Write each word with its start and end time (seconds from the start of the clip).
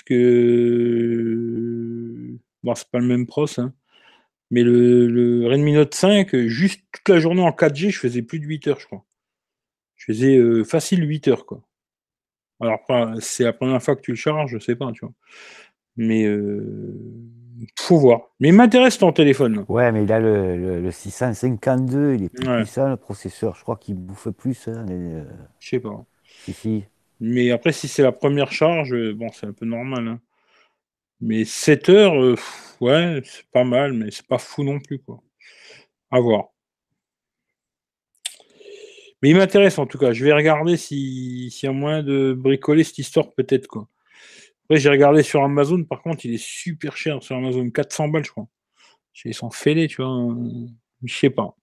Parce 0.00 0.02
que. 0.04 1.76
Bon, 2.62 2.74
c'est 2.74 2.88
pas 2.90 2.98
le 2.98 3.06
même 3.06 3.26
pros, 3.26 3.46
hein. 3.58 3.72
Mais 4.50 4.62
le, 4.62 5.06
le, 5.06 5.46
Redmi 5.46 5.72
Note 5.74 5.94
5, 5.94 6.34
juste 6.46 6.82
toute 6.92 7.08
la 7.08 7.20
journée 7.20 7.42
en 7.42 7.50
4G, 7.50 7.90
je 7.90 7.98
faisais 7.98 8.22
plus 8.22 8.40
de 8.40 8.46
8 8.46 8.66
heures, 8.68 8.80
je 8.80 8.86
crois. 8.86 9.04
Je 9.94 10.06
faisais 10.06 10.36
euh, 10.36 10.64
facile 10.64 11.08
8 11.08 11.28
heures, 11.28 11.46
quoi. 11.46 11.62
Alors, 12.60 12.80
c'est 13.20 13.44
la 13.44 13.52
première 13.52 13.82
fois 13.82 13.94
que 13.96 14.02
tu 14.02 14.10
le 14.10 14.16
charges, 14.16 14.50
je 14.52 14.58
sais 14.58 14.74
pas, 14.74 14.90
tu 14.92 15.00
vois. 15.00 15.14
Mais 15.96 16.24
euh, 16.24 16.94
faut 17.78 17.98
voir. 17.98 18.32
Mais 18.40 18.48
il 18.48 18.54
m'intéresse 18.54 18.98
ton 18.98 19.12
téléphone. 19.12 19.64
Ouais, 19.68 19.92
mais 19.92 20.02
il 20.02 20.12
a 20.12 20.18
le, 20.18 20.80
le, 20.80 20.90
652, 20.90 22.14
il 22.14 22.24
est 22.24 22.28
plus 22.28 22.44
puissant, 22.44 22.88
le 22.88 22.96
processeur. 22.96 23.54
Je 23.54 23.62
crois 23.62 23.76
qu'il 23.76 23.94
bouffe 23.94 24.28
plus. 24.30 24.68
Hein, 24.68 24.84
euh, 24.90 25.24
Je 25.60 25.68
sais 25.68 25.80
pas. 25.80 26.04
Si, 26.44 26.52
si. 26.52 26.84
Mais 27.20 27.50
après, 27.50 27.72
si 27.72 27.86
c'est 27.88 28.02
la 28.02 28.12
première 28.12 28.52
charge, 28.52 28.94
bon, 29.12 29.30
c'est 29.32 29.46
un 29.46 29.52
peu 29.52 29.66
normal. 29.66 30.08
Hein. 30.08 30.20
Mais 31.20 31.44
7 31.44 31.88
heures, 31.90 32.20
euh, 32.20 32.36
ouais, 32.80 33.20
c'est 33.24 33.46
pas 33.52 33.64
mal, 33.64 33.92
mais 33.92 34.10
c'est 34.10 34.26
pas 34.26 34.38
fou 34.38 34.64
non 34.64 34.80
plus, 34.80 35.00
quoi. 35.00 35.22
À 36.10 36.20
voir. 36.20 36.50
Mais 39.22 39.30
il 39.30 39.36
m'intéresse 39.36 39.78
en 39.78 39.86
tout 39.86 39.98
cas. 39.98 40.12
Je 40.12 40.24
vais 40.24 40.32
regarder 40.32 40.76
s'il 40.78 41.48
y 41.48 41.66
a 41.66 41.72
moyen 41.72 42.02
de 42.02 42.32
bricoler 42.32 42.84
cette 42.84 42.98
histoire, 42.98 43.32
peut-être, 43.34 43.66
quoi. 43.66 43.88
Après, 44.64 44.78
j'ai 44.80 44.88
regardé 44.88 45.22
sur 45.22 45.42
Amazon, 45.42 45.84
par 45.84 46.00
contre, 46.02 46.24
il 46.24 46.34
est 46.34 46.42
super 46.42 46.96
cher 46.96 47.22
sur 47.22 47.36
Amazon, 47.36 47.68
400 47.70 48.08
balles, 48.08 48.24
je 48.24 48.30
crois. 48.30 48.48
Ils 49.24 49.34
sont 49.34 49.50
fêlés, 49.50 49.88
tu 49.88 50.02
vois. 50.02 50.34
Je 51.04 51.14
sais 51.14 51.30
pas. 51.30 51.54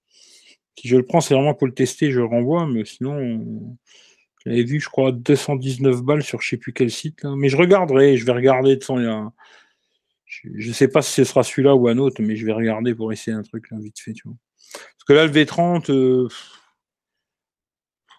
Si 0.78 0.88
je 0.88 0.98
le 0.98 1.04
prends, 1.04 1.22
c'est 1.22 1.34
vraiment 1.34 1.56
pour 1.56 1.68
le 1.68 1.74
tester, 1.74 2.12
je 2.12 2.20
le 2.20 2.26
renvoie, 2.26 2.68
mais 2.68 2.86
sinon, 2.86 3.78
j'avais 4.48 4.64
vu, 4.64 4.80
je 4.80 4.88
crois, 4.88 5.12
219 5.12 6.04
balles 6.04 6.24
sur 6.24 6.42
je 6.42 6.50
sais 6.50 6.58
plus 6.58 6.72
quel 6.72 6.90
site. 6.90 7.26
Mais 7.26 7.50
je 7.50 7.58
regarderai, 7.58 8.16
je 8.16 8.26
vais 8.26 8.32
regarder. 8.32 8.78
De 8.78 8.84
Je 10.26 10.68
ne 10.70 10.74
sais 10.74 10.88
pas 10.88 11.02
si 11.02 11.12
ce 11.12 11.26
sera 11.26 11.44
celui-là 11.44 11.76
ou 11.76 11.90
un 11.90 11.98
autre, 11.98 12.22
mais 12.22 12.38
je 12.38 12.46
vais 12.46 12.54
regarder 12.54 12.96
pour 12.96 13.12
essayer 13.12 13.36
un 13.36 13.44
truc 13.44 13.70
là, 13.72 13.78
vite 13.80 14.00
fait. 14.00 14.14
Tu 14.14 14.24
vois. 14.26 14.38
Parce 14.72 15.04
que 15.06 15.14
là, 15.14 15.26
le 15.26 15.32
V30, 15.32 15.92
euh, 15.92 16.30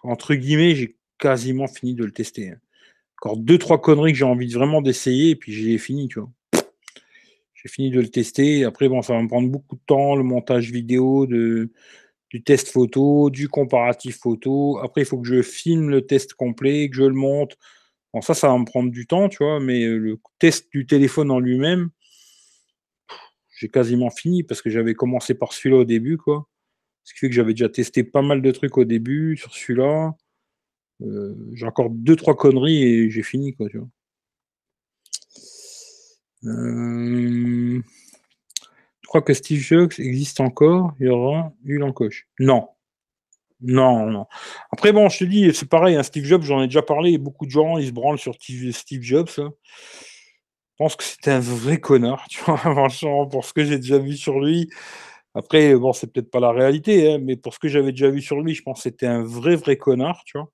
entre 0.03 0.35
guillemets, 0.35 0.75
j'ai 0.75 0.97
quasiment 1.17 1.67
fini 1.67 1.95
de 1.95 2.05
le 2.05 2.11
tester. 2.11 2.49
Hein. 2.49 2.59
Encore 3.17 3.37
deux, 3.37 3.57
trois 3.57 3.81
conneries 3.81 4.11
que 4.11 4.17
j'ai 4.19 4.25
envie 4.25 4.53
vraiment 4.53 4.83
d'essayer, 4.83 5.31
et 5.31 5.35
puis 5.35 5.51
j'ai 5.51 5.79
fini, 5.79 6.09
tu 6.09 6.19
vois. 6.19 6.29
J'ai 7.55 7.69
fini 7.69 7.89
de 7.89 7.99
le 7.99 8.07
tester. 8.07 8.65
Après, 8.65 8.87
bon, 8.87 9.01
ça 9.01 9.13
va 9.13 9.21
me 9.21 9.27
prendre 9.27 9.49
beaucoup 9.49 9.75
de 9.75 9.81
temps, 9.87 10.15
le 10.15 10.23
montage 10.23 10.71
vidéo, 10.71 11.25
de, 11.25 11.71
du 12.29 12.43
test 12.43 12.69
photo, 12.69 13.29
du 13.29 13.49
comparatif 13.49 14.19
photo. 14.19 14.77
Après, 14.79 15.01
il 15.01 15.05
faut 15.05 15.19
que 15.19 15.27
je 15.27 15.41
filme 15.41 15.89
le 15.89 16.05
test 16.05 16.33
complet, 16.33 16.89
que 16.89 16.95
je 16.95 17.03
le 17.03 17.13
monte. 17.13 17.57
Bon, 18.13 18.21
ça, 18.21 18.33
ça 18.33 18.47
va 18.47 18.57
me 18.57 18.65
prendre 18.65 18.91
du 18.91 19.07
temps, 19.07 19.29
tu 19.29 19.43
vois, 19.43 19.59
mais 19.59 19.85
le 19.85 20.19
test 20.39 20.71
du 20.71 20.85
téléphone 20.85 21.31
en 21.31 21.39
lui-même, 21.39 21.89
j'ai 23.57 23.69
quasiment 23.69 24.09
fini 24.09 24.43
parce 24.43 24.61
que 24.61 24.69
j'avais 24.69 24.93
commencé 24.93 25.33
par 25.33 25.53
celui-là 25.53 25.81
au 25.81 25.85
début, 25.85 26.17
quoi. 26.17 26.47
Ce 27.03 27.13
qui 27.13 27.19
fait 27.19 27.29
que 27.29 27.35
j'avais 27.35 27.53
déjà 27.53 27.69
testé 27.69 28.03
pas 28.03 28.21
mal 28.21 28.41
de 28.41 28.51
trucs 28.51 28.77
au 28.77 28.85
début 28.85 29.35
sur 29.37 29.53
celui-là. 29.53 30.15
Euh, 31.01 31.35
j'ai 31.53 31.65
encore 31.65 31.89
deux, 31.89 32.15
trois 32.15 32.35
conneries 32.35 32.83
et 32.83 33.09
j'ai 33.09 33.23
fini, 33.23 33.53
quoi, 33.53 33.69
tu 33.69 33.79
vois. 33.79 33.89
Euh 36.45 37.81
crois 39.09 39.21
que 39.21 39.33
Steve 39.33 39.59
Jobs 39.59 39.91
existe 39.99 40.39
encore, 40.39 40.93
il 40.99 41.07
y 41.07 41.09
aura 41.09 41.51
eu 41.65 41.77
l'encoche. 41.77 42.27
Non. 42.39 42.69
Non, 43.61 44.05
non. 44.09 44.25
Après, 44.71 44.93
bon, 44.93 45.09
je 45.09 45.19
te 45.19 45.23
dis, 45.25 45.53
c'est 45.53 45.67
pareil, 45.67 45.95
hein, 45.95 46.03
Steve 46.03 46.23
Jobs, 46.23 46.43
j'en 46.43 46.61
ai 46.61 46.67
déjà 46.67 46.81
parlé, 46.81 47.17
beaucoup 47.17 47.45
de 47.45 47.51
gens, 47.51 47.77
ils 47.77 47.87
se 47.87 47.91
branlent 47.91 48.19
sur 48.19 48.35
Steve 48.35 49.01
Jobs. 49.01 49.29
Je 49.35 49.43
pense 50.77 50.95
que 50.95 51.03
c'était 51.03 51.31
un 51.31 51.41
vrai 51.41 51.79
connard, 51.79 52.25
tu 52.29 52.41
vois, 52.43 52.57
franchement, 52.57 53.27
pour 53.27 53.43
ce 53.43 53.53
que 53.53 53.65
j'ai 53.65 53.77
déjà 53.77 53.97
vu 53.97 54.15
sur 54.15 54.39
lui. 54.39 54.69
Après, 55.35 55.75
bon, 55.75 55.93
c'est 55.93 56.11
peut-être 56.11 56.31
pas 56.31 56.39
la 56.39 56.51
réalité, 56.51 57.13
hein, 57.13 57.19
mais 57.21 57.35
pour 57.37 57.53
ce 57.53 57.59
que 57.59 57.67
j'avais 57.67 57.91
déjà 57.91 58.09
vu 58.09 58.21
sur 58.21 58.41
lui, 58.41 58.55
je 58.55 58.63
pense 58.63 58.77
que 58.79 58.83
c'était 58.83 59.07
un 59.07 59.23
vrai, 59.23 59.55
vrai 59.55 59.77
connard, 59.77 60.23
tu 60.25 60.37
vois. 60.37 60.51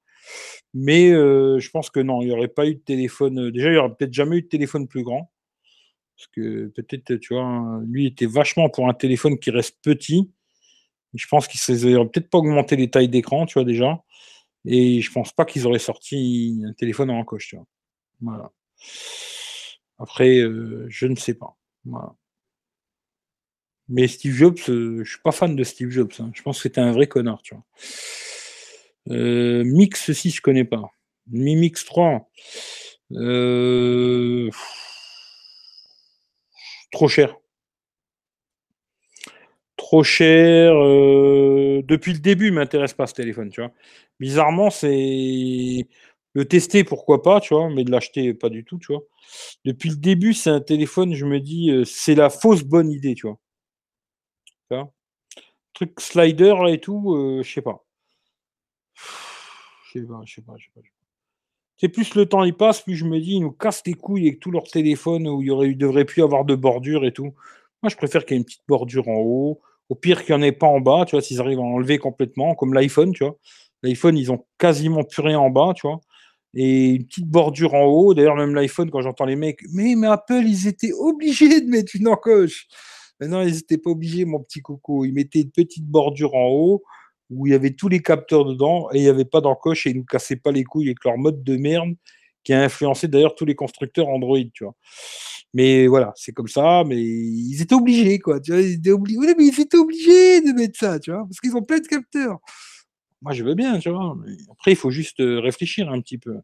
Mais 0.73 1.11
euh, 1.11 1.59
je 1.59 1.69
pense 1.71 1.89
que 1.89 1.99
non, 2.01 2.21
il 2.21 2.27
n'y 2.27 2.33
aurait 2.33 2.47
pas 2.49 2.67
eu 2.67 2.75
de 2.75 2.81
téléphone. 2.81 3.39
Euh, 3.47 3.51
déjà, 3.51 3.69
il 3.69 3.73
n'y 3.73 3.77
aurait 3.77 3.95
peut-être 3.95 4.13
jamais 4.13 4.37
eu 4.37 4.41
de 4.43 4.47
téléphone 4.47 4.87
plus 4.87 5.03
grand. 5.03 5.31
Parce 6.17 6.27
que 6.27 6.67
peut-être, 6.67 7.15
tu 7.15 7.33
vois, 7.33 7.81
lui 7.85 8.07
était 8.07 8.25
vachement 8.25 8.69
pour 8.69 8.87
un 8.87 8.93
téléphone 8.93 9.37
qui 9.37 9.51
reste 9.51 9.77
petit. 9.81 10.31
Je 11.13 11.27
pense 11.27 11.47
qu'ils 11.47 11.91
n'auraient 11.91 12.09
peut-être 12.09 12.29
pas 12.29 12.37
augmenté 12.37 12.75
les 12.75 12.89
tailles 12.89 13.09
d'écran, 13.09 13.45
tu 13.45 13.55
vois, 13.55 13.65
déjà. 13.65 14.03
Et 14.65 15.01
je 15.01 15.11
pense 15.11 15.31
pas 15.31 15.45
qu'ils 15.45 15.67
auraient 15.67 15.79
sorti 15.79 16.63
un 16.65 16.73
téléphone 16.73 17.09
en 17.09 17.19
encoche, 17.19 17.49
tu 17.49 17.55
vois. 17.55 17.65
Voilà. 18.21 18.51
Après, 19.99 20.39
euh, 20.39 20.85
je 20.89 21.07
ne 21.07 21.15
sais 21.15 21.35
pas. 21.35 21.57
Voilà. 21.85 22.15
Mais 23.87 24.07
Steve 24.07 24.33
Jobs, 24.33 24.57
euh, 24.69 25.03
je 25.03 25.09
suis 25.09 25.21
pas 25.21 25.31
fan 25.31 25.55
de 25.55 25.63
Steve 25.63 25.89
Jobs. 25.89 26.13
Hein. 26.19 26.31
Je 26.33 26.41
pense 26.41 26.57
que 26.57 26.63
c'était 26.63 26.81
un 26.81 26.91
vrai 26.91 27.07
connard, 27.07 27.41
tu 27.43 27.53
vois. 27.53 27.63
Euh, 29.11 29.63
Mix 29.63 30.11
6, 30.11 30.35
je 30.37 30.41
connais 30.41 30.63
pas. 30.63 30.91
Mi 31.27 31.55
Mix 31.55 31.85
3. 31.85 32.29
Euh, 33.13 34.49
Trop 36.95 37.09
cher. 37.09 37.35
Trop 39.75 40.01
cher. 40.01 40.71
Euh, 40.73 41.81
depuis 41.83 42.13
le 42.13 42.19
début, 42.19 42.51
m'intéresse 42.51 42.93
pas 42.93 43.05
ce 43.05 43.13
téléphone, 43.13 43.49
tu 43.49 43.59
vois. 43.59 43.73
Bizarrement, 44.21 44.69
c'est 44.69 45.89
le 46.33 46.45
tester, 46.45 46.85
pourquoi 46.85 47.21
pas, 47.21 47.41
tu 47.41 47.53
vois, 47.53 47.69
mais 47.69 47.83
de 47.83 47.91
l'acheter, 47.91 48.33
pas 48.33 48.47
du 48.47 48.63
tout, 48.63 48.77
tu 48.79 48.93
vois. 48.93 49.03
Depuis 49.65 49.89
le 49.89 49.97
début, 49.97 50.33
c'est 50.33 50.49
un 50.49 50.61
téléphone, 50.61 51.13
je 51.15 51.25
me 51.25 51.41
dis, 51.41 51.69
euh, 51.69 51.83
c'est 51.83 52.15
la 52.15 52.29
fausse 52.29 52.63
bonne 52.63 52.89
idée, 52.89 53.13
tu 53.13 53.27
vois. 53.27 53.39
Tu 54.69 54.75
vois 54.75 54.93
Truc 55.73 55.99
slider 55.99 56.55
et 56.69 56.79
tout, 56.79 57.13
euh, 57.15 57.43
je 57.43 57.51
sais 57.53 57.61
pas. 57.61 57.85
Je 59.87 59.99
sais 59.99 60.05
pas, 60.05 60.21
je 60.25 60.35
sais 60.35 60.41
pas, 60.41 60.53
je 60.57 60.65
sais 60.65 60.71
pas. 60.75 60.81
C'est 61.77 61.89
plus 61.89 62.15
le 62.15 62.25
temps 62.25 62.43
il 62.43 62.55
passe, 62.55 62.81
plus 62.81 62.95
je 62.95 63.05
me 63.05 63.19
dis, 63.19 63.33
ils 63.33 63.41
nous 63.41 63.51
cassent 63.51 63.83
les 63.85 63.93
couilles 63.93 64.27
avec 64.27 64.39
tous 64.39 64.51
leurs 64.51 64.63
téléphones 64.63 65.27
où 65.27 65.41
il 65.41 65.47
y 65.47 65.51
aurait, 65.51 65.73
devrait 65.73 66.05
plus 66.05 66.23
avoir 66.23 66.45
de 66.45 66.55
bordure 66.55 67.05
et 67.05 67.11
tout. 67.11 67.33
Moi, 67.83 67.89
je 67.89 67.97
préfère 67.97 68.25
qu'il 68.25 68.35
y 68.35 68.37
ait 68.37 68.39
une 68.39 68.45
petite 68.45 68.63
bordure 68.67 69.07
en 69.09 69.17
haut. 69.17 69.61
Au 69.89 69.95
pire, 69.95 70.23
qu'il 70.23 70.35
n'y 70.35 70.41
en 70.41 70.43
ait 70.43 70.51
pas 70.51 70.67
en 70.67 70.79
bas, 70.79 71.05
tu 71.05 71.11
vois, 71.11 71.21
s'ils 71.21 71.39
arrivent 71.39 71.59
à 71.59 71.63
enlever 71.63 71.97
complètement, 71.97 72.55
comme 72.55 72.73
l'iPhone, 72.73 73.11
tu 73.11 73.23
vois. 73.23 73.37
L'iPhone, 73.83 74.17
ils 74.17 74.31
ont 74.31 74.45
quasiment 74.57 75.03
plus 75.03 75.21
rien 75.21 75.39
en 75.39 75.49
bas, 75.49 75.73
tu 75.75 75.85
vois. 75.87 75.99
Et 76.55 76.91
une 76.91 77.05
petite 77.05 77.27
bordure 77.27 77.73
en 77.75 77.83
haut. 77.83 78.13
D'ailleurs, 78.13 78.35
même 78.35 78.55
l'iPhone, 78.55 78.89
quand 78.89 79.01
j'entends 79.01 79.25
les 79.25 79.35
mecs, 79.35 79.59
mais, 79.73 79.95
Apple, 80.07 80.43
ils 80.45 80.67
étaient 80.67 80.93
obligés 80.93 81.61
de 81.61 81.69
mettre 81.69 81.95
une 81.95 82.07
encoche. 82.07 82.67
Mais 83.19 83.27
non, 83.27 83.41
ils 83.41 83.53
n'étaient 83.53 83.77
pas 83.77 83.91
obligés, 83.91 84.25
mon 84.25 84.39
petit 84.39 84.61
coco. 84.61 85.05
Ils 85.05 85.13
mettaient 85.13 85.41
une 85.41 85.51
petite 85.51 85.85
bordure 85.85 86.33
en 86.35 86.47
haut 86.47 86.83
où 87.29 87.47
il 87.47 87.51
y 87.51 87.55
avait 87.55 87.71
tous 87.71 87.87
les 87.87 88.01
capteurs 88.01 88.45
dedans 88.45 88.89
et 88.93 88.97
il 88.97 89.01
n'y 89.01 89.09
avait 89.09 89.25
pas 89.25 89.41
d'encoche 89.41 89.87
et 89.87 89.91
ils 89.91 89.93
ne 89.93 89.99
nous 89.99 90.05
cassaient 90.05 90.35
pas 90.35 90.51
les 90.51 90.63
couilles 90.63 90.87
avec 90.87 91.03
leur 91.03 91.17
mode 91.17 91.43
de 91.43 91.57
merde 91.57 91.95
qui 92.43 92.53
a 92.53 92.61
influencé 92.61 93.07
d'ailleurs 93.07 93.35
tous 93.35 93.45
les 93.45 93.55
constructeurs 93.55 94.07
Android, 94.07 94.37
tu 94.53 94.63
vois. 94.63 94.75
Mais 95.53 95.87
voilà, 95.87 96.13
c'est 96.15 96.31
comme 96.31 96.47
ça, 96.47 96.83
mais 96.85 97.01
ils 97.01 97.61
étaient 97.61 97.75
obligés, 97.75 98.19
quoi. 98.19 98.39
Tu 98.39 98.51
vois, 98.51 98.61
ils 98.61 98.73
étaient 98.73 98.91
obligés, 98.91 99.35
mais 99.37 99.45
ils 99.45 99.59
étaient 99.59 99.77
obligés 99.77 100.41
de 100.41 100.51
mettre 100.53 100.77
ça, 100.77 100.99
tu 100.99 101.11
vois, 101.11 101.23
parce 101.23 101.39
qu'ils 101.39 101.55
ont 101.55 101.63
plein 101.63 101.79
de 101.79 101.87
capteurs. 101.87 102.39
Moi, 103.21 103.33
je 103.33 103.43
veux 103.43 103.55
bien, 103.55 103.79
tu 103.79 103.89
vois. 103.89 104.15
après, 104.51 104.71
il 104.73 104.75
faut 104.75 104.91
juste 104.91 105.19
euh, 105.21 105.39
réfléchir 105.39 105.89
un 105.89 106.01
petit 106.01 106.17
peu. 106.17 106.35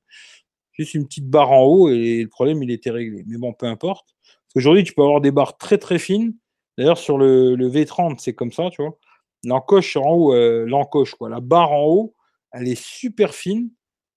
Juste 0.72 0.94
une 0.96 1.06
petite 1.06 1.30
barre 1.30 1.52
en 1.52 1.64
haut 1.64 1.90
et 1.90 2.24
le 2.24 2.30
problème, 2.30 2.64
il 2.64 2.72
était 2.72 2.90
réglé. 2.90 3.24
Mais 3.28 3.38
bon, 3.38 3.54
peu 3.54 3.68
importe. 3.68 4.16
Parce 4.24 4.54
qu'aujourd'hui, 4.54 4.84
tu 4.84 4.94
peux 4.94 5.04
avoir 5.04 5.22
des 5.22 5.32
barres 5.32 5.58
très 5.58 5.78
très 5.78 6.00
fines. 6.00 6.34
D'ailleurs, 6.78 6.98
sur 6.98 7.18
le, 7.18 7.56
le 7.56 7.70
V30, 7.70 8.18
c'est 8.20 8.34
comme 8.34 8.52
ça, 8.52 8.70
tu 8.72 8.82
vois. 8.82 8.98
L'encoche 9.44 9.96
en 9.98 10.10
haut, 10.10 10.34
euh, 10.34 10.66
l'encoche, 10.66 11.16
quoi. 11.16 11.30
La 11.30 11.40
barre 11.40 11.72
en 11.72 11.86
haut, 11.86 12.16
elle 12.52 12.68
est 12.68 12.82
super 12.82 13.34
fine. 13.34 13.70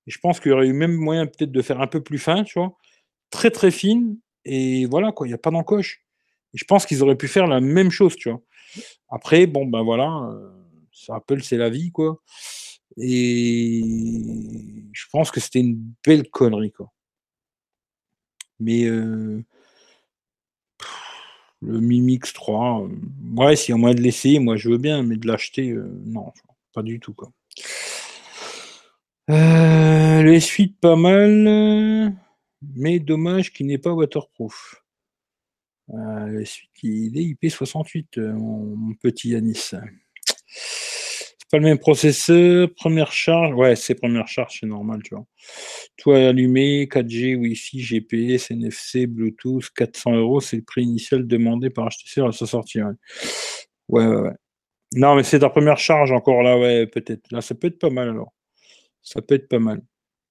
Je 0.07 0.19
pense 0.19 0.41
qu'il 0.41 0.51
y 0.51 0.55
aurait 0.55 0.67
eu 0.67 0.73
même 0.73 0.95
moyen 0.95 1.27
peut-être 1.27 1.53
de 1.53 1.63
faire 1.63 1.81
un 1.81 1.87
peu 1.87 2.03
plus 2.03 2.19
fin, 2.19 2.45
tu 2.45 2.59
vois. 2.59 2.77
Très 3.31 3.51
très 3.51 3.71
fine. 3.71 4.19
Et 4.45 4.87
voilà, 4.87 5.13
quoi, 5.13 5.27
il 5.27 5.31
n'y 5.31 5.35
a 5.35 5.39
pas 5.39 5.51
d'encoche. 5.51 6.05
Et 6.53 6.59
je 6.59 6.65
pense 6.65 6.87
qu'ils 6.87 7.03
auraient 7.03 7.17
pu 7.17 7.29
faire 7.29 7.47
la 7.47 7.61
même 7.61 7.91
chose, 7.91 8.17
tu 8.17 8.31
vois. 8.31 8.41
Après, 9.09 9.47
bon, 9.47 9.67
ben 9.67 9.83
voilà, 9.83 10.31
euh, 10.31 10.51
ça 10.93 11.17
Apple, 11.17 11.43
c'est 11.43 11.57
la 11.57 11.71
vie, 11.71 11.91
quoi. 11.91 12.21
Et 12.99 13.83
je 14.93 15.05
pense 15.11 15.31
que 15.31 15.41
c'était 15.41 15.61
une 15.61 15.95
belle 16.07 16.29
connerie, 16.31 16.73
quoi. 16.73 16.93
Mais 18.61 18.85
euh, 18.85 19.43
le 21.65 21.81
Mimix 21.81 22.33
3, 22.33 22.83
euh, 22.83 22.89
ouais, 23.37 23.57
s'il 23.57 23.75
y 23.75 23.75
a 23.75 23.79
moyen 23.79 23.95
de 23.95 24.03
l'essayer, 24.03 24.39
moi 24.39 24.57
je 24.57 24.69
veux 24.69 24.79
bien, 24.79 25.03
mais 25.03 25.17
de 25.17 25.27
l'acheter, 25.27 25.71
euh, 25.71 25.89
non, 26.05 26.33
pas 26.73 26.83
du 26.83 27.01
tout. 27.01 27.15
Quoi. 27.15 27.33
Euh, 29.31 30.23
les 30.23 30.41
suites 30.41 30.79
pas 30.79 30.97
mal, 30.97 32.15
mais 32.75 32.99
dommage 32.99 33.53
qu'il 33.53 33.67
n'est 33.67 33.79
pas 33.79 33.93
waterproof. 33.93 34.83
Euh, 35.91 36.29
les 36.39 36.45
suites, 36.45 36.71
il 36.83 37.19
est 37.19 37.35
IP68, 37.35 38.21
mon, 38.21 38.95
petit 38.95 39.31
Yanis. 39.31 39.71
Pas 41.51 41.59
le 41.59 41.65
même 41.65 41.79
processeur. 41.79 42.69
Première 42.75 43.13
charge. 43.13 43.55
Ouais, 43.55 43.77
c'est 43.77 43.95
première 43.95 44.27
charge, 44.29 44.59
c'est 44.61 44.67
normal, 44.67 45.03
tu 45.03 45.15
vois. 45.15 45.25
Tout 45.97 46.13
allumé, 46.13 46.87
4G, 46.87 47.37
Wi-Fi, 47.37 47.81
GPS, 47.81 48.51
NFC, 48.51 49.07
Bluetooth, 49.07 49.71
400 49.77 50.15
euros, 50.17 50.41
c'est 50.41 50.57
le 50.57 50.63
prix 50.63 50.83
initial 50.83 51.27
demandé 51.27 51.71
par 51.71 51.89
HTC 51.89 52.23
à 52.23 52.33
sa 52.33 52.47
sortie. 52.47 52.81
Ouais, 53.89 54.07
ouais, 54.07 54.17
ouais. 54.17 54.33
Non, 54.95 55.17
mais 55.17 55.25
c'est 55.25 55.41
ta 55.41 55.51
première 55.51 55.79
charge 55.79 56.13
encore 56.13 56.43
là, 56.43 56.59
ouais, 56.59 56.87
peut-être. 56.87 57.31
Là, 57.33 57.41
ça 57.41 57.55
peut 57.55 57.69
être 57.69 57.79
pas 57.79 57.91
mal 57.91 58.09
alors. 58.11 58.33
Ça 59.03 59.23
peut 59.23 59.35
être 59.37 59.49
pas 59.49 59.59
mal. 59.59 59.83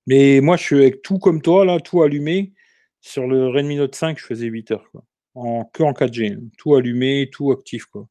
Mais 0.07 0.41
moi, 0.41 0.57
je 0.57 0.63
suis 0.63 0.77
avec 0.77 1.01
tout 1.01 1.19
comme 1.19 1.41
toi, 1.41 1.65
là, 1.65 1.79
tout 1.79 2.01
allumé. 2.03 2.53
Sur 3.01 3.27
le 3.27 3.49
Redmi 3.49 3.75
Note 3.77 3.95
5, 3.95 4.17
je 4.19 4.25
faisais 4.25 4.47
8 4.47 4.71
heures, 4.71 4.89
quoi. 4.91 5.03
En, 5.35 5.65
que 5.65 5.83
en 5.83 5.93
4G. 5.93 6.39
Tout 6.57 6.75
allumé, 6.75 7.29
tout 7.31 7.51
actif, 7.51 7.85
quoi. 7.85 8.07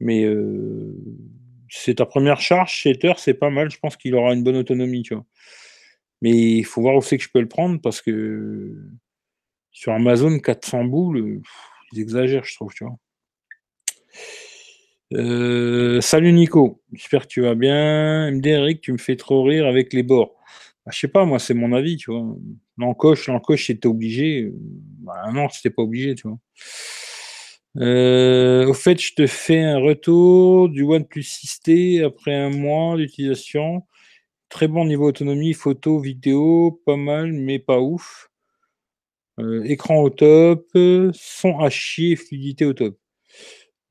Mais 0.00 0.24
euh, 0.24 0.94
c'est 1.74 1.94
ta 1.94 2.06
première 2.06 2.40
charge, 2.40 2.82
7 2.82 3.04
heures, 3.06 3.18
c'est 3.18 3.34
pas 3.34 3.48
mal. 3.48 3.70
Je 3.70 3.78
pense 3.78 3.96
qu'il 3.96 4.14
aura 4.14 4.34
une 4.34 4.42
bonne 4.42 4.56
autonomie. 4.56 5.08
Mais 6.20 6.30
il 6.30 6.64
faut 6.64 6.82
voir 6.82 6.96
où 6.96 7.02
c'est 7.02 7.16
que 7.16 7.24
je 7.24 7.30
peux 7.32 7.40
le 7.40 7.48
prendre 7.48 7.80
parce 7.80 8.02
que 8.02 8.76
sur 9.70 9.92
Amazon, 9.92 10.38
400 10.38 10.84
boules, 10.84 11.40
ils 11.92 12.00
exagèrent, 12.00 12.44
je 12.44 12.54
trouve. 12.54 12.72
Euh, 15.14 16.00
salut 16.02 16.32
Nico, 16.32 16.82
j'espère 16.92 17.22
que 17.22 17.28
tu 17.28 17.40
vas 17.40 17.54
bien. 17.54 18.30
MD 18.30 18.46
Eric, 18.46 18.82
tu 18.82 18.92
me 18.92 18.98
fais 18.98 19.16
trop 19.16 19.42
rire 19.42 19.66
avec 19.66 19.94
les 19.94 20.02
bords. 20.02 20.34
Bah, 20.84 20.92
je 20.92 20.98
sais 21.00 21.08
pas, 21.08 21.24
moi, 21.24 21.38
c'est 21.38 21.54
mon 21.54 21.72
avis. 21.72 21.96
L'encoche, 22.76 23.28
l'encoche, 23.28 23.68
c'était 23.68 23.88
obligé. 23.88 24.52
Bah, 24.52 25.30
non, 25.32 25.48
c'était 25.48 25.70
pas 25.70 25.82
obligé. 25.82 26.14
Euh, 27.78 28.66
au 28.66 28.74
fait, 28.74 29.00
je 29.00 29.14
te 29.14 29.26
fais 29.26 29.60
un 29.60 29.78
retour 29.78 30.68
du 30.68 30.82
OnePlus 30.82 31.22
6T 31.22 32.04
après 32.04 32.34
un 32.34 32.50
mois 32.50 32.96
d'utilisation. 32.96 33.86
Très 34.48 34.68
bon 34.68 34.84
niveau 34.86 35.06
autonomie, 35.08 35.54
photo, 35.54 35.98
vidéo, 36.00 36.82
pas 36.86 36.96
mal, 36.96 37.32
mais 37.32 37.58
pas 37.58 37.80
ouf. 37.80 38.30
Euh, 39.40 39.64
écran 39.64 40.02
au 40.02 40.10
top, 40.10 40.66
son 41.14 41.58
à 41.58 41.70
chier, 41.70 42.16
fluidité 42.16 42.66
au 42.66 42.74
top. 42.74 42.98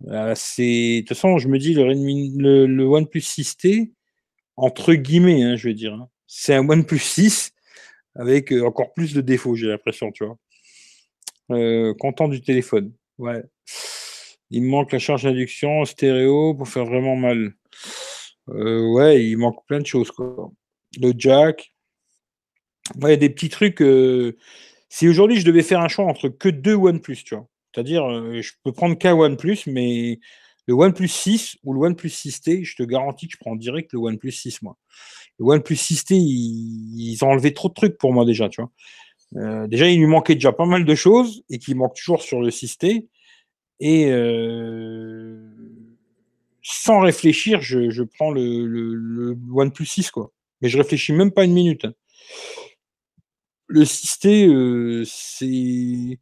Euh, 0.08 0.34
de 0.34 1.00
toute 1.00 1.10
façon, 1.10 1.38
je 1.40 1.48
me 1.48 1.60
dis 1.60 1.74
le, 1.74 2.66
le, 2.66 2.86
OnePlus 2.86 3.22
6T 3.22 3.92
entre 4.58 4.94
guillemets, 4.94 5.44
hein, 5.44 5.56
je 5.56 5.70
vais 5.70 5.74
dire, 5.74 5.94
hein, 5.94 6.10
c'est 6.28 6.56
un 6.56 6.68
OnePlus 6.70 7.00
6 7.00 7.54
avec 8.16 8.52
encore 8.52 8.94
plus 8.94 9.14
de 9.14 9.22
défauts, 9.22 9.56
j'ai 9.56 9.68
l'impression, 9.68 10.12
tu 10.12 10.26
vois. 10.26 11.96
content 12.00 12.28
du 12.28 12.42
téléphone. 12.42 12.94
Ouais. 13.18 13.44
Il 14.50 14.64
me 14.64 14.70
manque 14.70 14.92
la 14.92 15.00
charge 15.00 15.24
d'induction 15.24 15.86
stéréo 15.86 16.54
pour 16.54 16.68
faire 16.68 16.86
vraiment 16.86 17.16
mal. 17.16 17.54
Euh, 18.50 18.86
ouais, 18.92 19.26
il 19.26 19.38
manque 19.38 19.66
plein 19.66 19.80
de 19.80 19.86
choses. 19.86 20.12
Quoi. 20.12 20.52
Le 21.00 21.14
jack. 21.18 21.74
Ouais, 23.02 23.16
des 23.16 23.30
petits 23.30 23.50
trucs. 23.50 23.82
Euh, 23.82 24.38
si 24.90 25.08
aujourd'hui 25.08 25.40
je 25.40 25.46
devais 25.46 25.64
faire 25.64 25.80
un 25.80 25.88
choix 25.88 26.06
entre 26.06 26.28
que 26.28 26.50
deux 26.50 26.76
OnePlus, 26.76 27.24
tu 27.24 27.36
vois. 27.36 27.48
C'est-à-dire, 27.74 28.04
euh, 28.06 28.42
je 28.42 28.52
peux 28.64 28.74
prendre 28.74 28.98
qu'un 28.98 29.14
OnePlus, 29.14 29.60
mais 29.68 30.20
le 30.68 30.74
OnePlus 30.74 31.08
6 31.08 31.58
ou 31.64 31.74
le 31.74 31.80
OnePlus 31.80 32.10
6T, 32.10 32.66
je 32.66 32.76
te 32.76 32.84
garantis 32.84 33.28
que 33.28 33.34
je 33.34 33.38
prends 33.38 33.56
direct 33.56 33.94
le 33.94 34.00
OnePlus 34.00 34.34
6, 34.34 34.62
moi. 34.64 34.78
Le 35.40 35.46
OnePlus 35.46 35.76
6T, 35.76 36.16
ils, 36.16 37.12
ils 37.14 37.24
ont 37.24 37.30
enlevé 37.30 37.54
trop 37.54 37.70
de 37.70 37.74
trucs 37.74 37.98
pour 37.98 38.12
moi 38.12 38.26
déjà, 38.26 38.50
tu 38.50 38.62
vois. 38.62 38.72
Déjà, 39.70 39.88
il 39.88 39.98
lui 39.98 40.08
manquait 40.08 40.34
déjà 40.34 40.52
pas 40.52 40.66
mal 40.66 40.84
de 40.84 40.94
choses 40.94 41.42
et 41.50 41.58
qui 41.58 41.74
manque 41.74 41.96
toujours 41.96 42.22
sur 42.22 42.42
le 42.42 42.50
6T. 42.50 43.08
Et 43.82 44.12
euh, 44.12 45.44
sans 46.62 47.00
réfléchir, 47.00 47.62
je, 47.62 48.04
prends 48.04 48.32
le, 48.32 49.36
OnePlus 49.52 49.88
6, 49.88 50.12
quoi. 50.12 50.32
Mais 50.62 50.70
je 50.70 50.78
réfléchis 50.78 51.14
même 51.14 51.32
pas 51.32 51.46
une 51.46 51.54
minute. 51.54 51.88
Le 53.66 53.84
6T, 53.84 54.48
euh, 54.48 55.04
c'est 55.06 56.20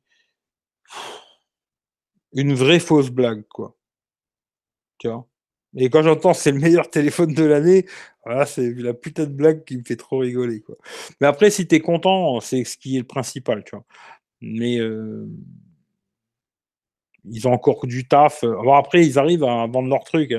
une 2.34 2.54
vraie 2.54 2.80
fausse 2.80 3.10
blague, 3.10 3.46
quoi. 3.50 3.76
Tu 4.98 5.10
vois? 5.10 5.28
Et 5.76 5.90
quand 5.90 6.02
j'entends 6.02 6.34
c'est 6.34 6.52
le 6.52 6.60
meilleur 6.60 6.90
téléphone 6.90 7.34
de 7.34 7.44
l'année, 7.44 7.86
voilà, 8.26 8.46
c'est 8.46 8.74
la 8.74 8.94
putain 8.94 9.26
de 9.26 9.34
blague 9.34 9.66
qui 9.66 9.78
me 9.78 9.84
fait 9.84 9.98
trop 9.98 10.20
rigoler. 10.20 10.62
Quoi. 10.62 10.76
Mais 11.22 11.28
après, 11.28 11.52
si 11.52 11.68
tu 11.68 11.76
es 11.76 11.80
content, 11.80 12.40
c'est 12.40 12.64
ce 12.64 12.78
qui 12.78 12.96
est 12.96 13.00
le 13.00 13.06
principal, 13.06 13.64
tu 13.66 13.76
vois. 13.76 13.86
Mais 14.42 14.80
euh, 14.80 15.28
ils 17.32 17.48
ont 17.48 17.54
encore 17.54 17.86
du 17.88 18.08
taf. 18.08 18.44
Alors 18.44 18.78
après, 18.78 19.06
ils 19.06 19.20
arrivent 19.20 19.44
à 19.44 19.68
vendre 19.68 19.90
leur 19.90 20.04
truc. 20.04 20.34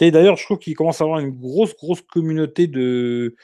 D'ailleurs, 0.00 0.36
je 0.36 0.44
trouve 0.44 0.58
qu'ils 0.58 0.74
commencent 0.74 1.00
à 1.00 1.04
avoir 1.04 1.20
une 1.20 1.30
grosse, 1.30 1.76
grosse 1.76 2.02
communauté 2.02 2.66
de, 2.66 3.36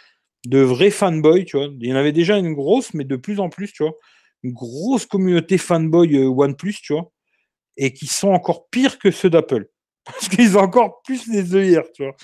de 0.47 0.59
vrais 0.61 0.91
fanboys, 0.91 1.45
tu 1.45 1.57
vois. 1.57 1.69
Il 1.81 1.89
y 1.89 1.93
en 1.93 1.97
avait 1.97 2.13
déjà 2.13 2.37
une 2.37 2.55
grosse, 2.55 2.95
mais 2.95 3.05
de 3.05 3.17
plus 3.17 3.41
en 3.41 3.49
plus, 3.49 3.73
tu 3.73 3.83
vois. 3.83 3.95
Une 4.43 4.53
grosse 4.53 5.07
communauté 5.07 5.59
fanboy 5.59 6.17
euh, 6.17 6.29
OnePlus, 6.29 6.77
tu 6.83 6.93
vois. 6.95 7.13
Et 7.77 7.93
qui 7.93 8.07
sont 8.07 8.31
encore 8.31 8.69
pires 8.71 8.99
que 8.99 9.11
ceux 9.11 9.31
d'Apple 9.31 9.69
parce 10.05 10.29
qu'ils 10.29 10.57
ont 10.57 10.63
encore 10.63 11.03
plus 11.03 11.29
des 11.29 11.55
œillères, 11.55 11.91
tu 11.93 12.03
vois. 12.03 12.17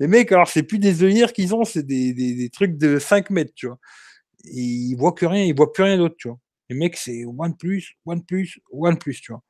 Les 0.00 0.08
mecs, 0.08 0.32
alors, 0.32 0.48
c'est 0.48 0.64
plus 0.64 0.78
des 0.78 1.04
œillères 1.04 1.32
qu'ils 1.32 1.54
ont, 1.54 1.64
c'est 1.64 1.84
des, 1.86 2.50
trucs 2.52 2.76
de 2.76 2.98
5 2.98 3.30
mètres, 3.30 3.52
tu 3.54 3.68
vois. 3.68 3.78
Ils 4.44 4.96
voient 4.96 5.12
que 5.12 5.26
rien, 5.26 5.44
ils 5.44 5.54
voient 5.54 5.72
plus 5.72 5.84
rien 5.84 5.98
d'autre, 5.98 6.16
tu 6.18 6.28
vois. 6.28 6.38
Les 6.68 6.76
mecs, 6.76 6.96
c'est 6.96 7.24
One 7.24 7.56
plus, 7.56 7.94
One 8.04 8.24
plus, 8.24 8.58
One 8.72 8.98
plus, 8.98 9.20
tu 9.20 9.32
vois. 9.32 9.42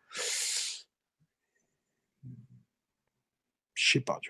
Je 3.75 3.93
sais 3.93 4.00
pas. 4.00 4.20